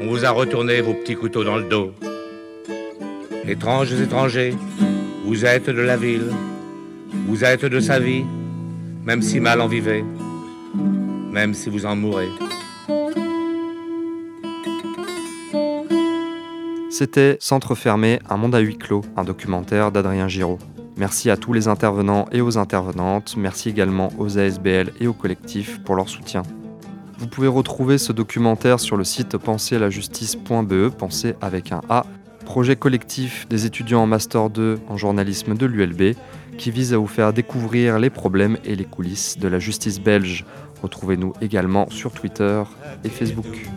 On 0.00 0.06
vous 0.06 0.24
a 0.24 0.30
retourné 0.30 0.80
vos 0.80 0.94
petits 0.94 1.16
couteaux 1.16 1.44
dans 1.44 1.56
le 1.56 1.64
dos. 1.64 1.92
Étranges 3.46 3.92
étrangers, 3.92 4.54
vous 5.26 5.44
êtes 5.44 5.68
de 5.68 5.82
la 5.82 5.96
ville, 5.96 6.30
vous 7.26 7.42
êtes 7.42 7.64
de 7.64 7.80
sa 7.80 7.98
vie, 7.98 8.24
même 9.04 9.22
si 9.22 9.40
mal 9.40 9.60
en 9.60 9.66
vivez, 9.66 10.04
même 11.32 11.52
si 11.52 11.68
vous 11.68 11.84
en 11.84 11.96
mourrez. 11.96 12.28
C'était 16.90 17.36
Centre 17.40 17.74
fermé, 17.74 18.20
un 18.30 18.36
monde 18.36 18.54
à 18.54 18.60
huis 18.60 18.78
clos, 18.78 19.04
un 19.16 19.24
documentaire 19.24 19.90
d'Adrien 19.90 20.28
Giraud. 20.28 20.60
Merci 20.96 21.28
à 21.28 21.36
tous 21.36 21.52
les 21.52 21.66
intervenants 21.66 22.26
et 22.30 22.40
aux 22.40 22.56
intervenantes, 22.56 23.34
merci 23.36 23.68
également 23.68 24.12
aux 24.18 24.38
ASBL 24.38 24.92
et 25.00 25.08
aux 25.08 25.12
collectifs 25.12 25.82
pour 25.82 25.96
leur 25.96 26.08
soutien. 26.08 26.42
Vous 27.18 27.26
pouvez 27.26 27.48
retrouver 27.48 27.98
ce 27.98 28.12
documentaire 28.12 28.78
sur 28.78 28.96
le 28.96 29.02
site 29.02 29.36
penserlajustice.be, 29.38 30.90
penser 30.90 31.34
avec 31.40 31.72
un 31.72 31.80
A, 31.88 32.06
projet 32.45 32.75
collectif 32.75 33.47
des 33.47 33.65
étudiants 33.65 34.01
en 34.01 34.07
Master 34.07 34.49
2 34.49 34.79
en 34.89 34.97
journalisme 34.97 35.55
de 35.55 35.65
l'ULB 35.65 36.15
qui 36.57 36.71
vise 36.71 36.93
à 36.93 36.97
vous 36.97 37.07
faire 37.07 37.33
découvrir 37.33 37.97
les 37.99 38.09
problèmes 38.09 38.57
et 38.65 38.75
les 38.75 38.85
coulisses 38.85 39.37
de 39.37 39.47
la 39.47 39.59
justice 39.59 39.99
belge. 39.99 40.45
Retrouvez-nous 40.83 41.33
également 41.41 41.89
sur 41.89 42.11
Twitter 42.11 42.63
et 43.03 43.09
Facebook. 43.09 43.69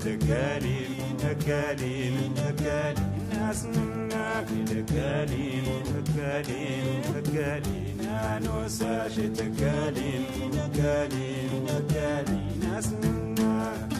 تكاليل 0.00 1.16
تكاليل 1.18 2.34
تكاليل 2.36 3.00
ناس 3.14 3.23
ناسنا 3.45 4.43
تكالين 4.65 5.65
تكالين 6.05 7.01
تكالين 7.15 7.97
نوساش 8.45 9.15
تكالين 9.15 10.51
تكالين 10.51 11.65
تكالين 11.67 12.59
ناسنا 12.61 13.94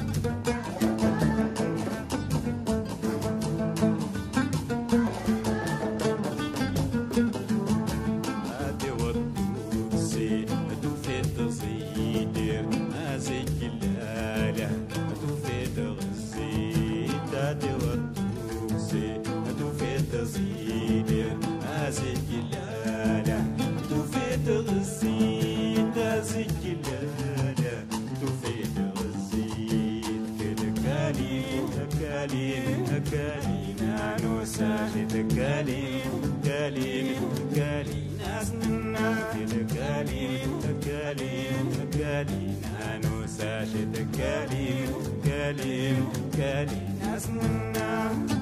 قالين 45.26 46.04
قالين 46.36 46.86
ناس 47.02 47.30
منا 47.30 48.35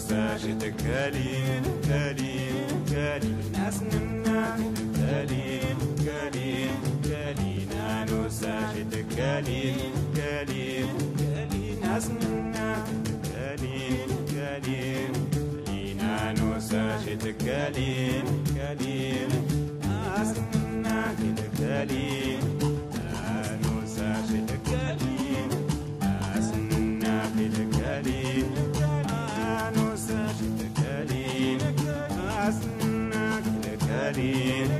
مساجد 0.00 0.62
قليل 0.62 1.64
قليل 1.90 2.66
قليل 2.88 3.36
ناس 3.52 3.82
منا 3.82 4.56
قليل 4.96 5.76
قليل 6.08 6.70
قليل 7.04 7.68
نانو 7.76 8.28
ساجد 8.28 8.94
قليل 9.18 9.76
قليل 10.16 10.86
قليل 11.18 11.80
ناس 11.82 12.06
منا 12.10 12.84
قليل 13.34 14.10
قليل 14.36 15.12
نانو 15.96 16.60
ساجد 16.60 17.24
قليل 17.44 18.24
قليل 18.56 19.30
ناس 19.82 20.32
منا 20.54 21.14
قليل 21.60 22.49
in 34.20 34.79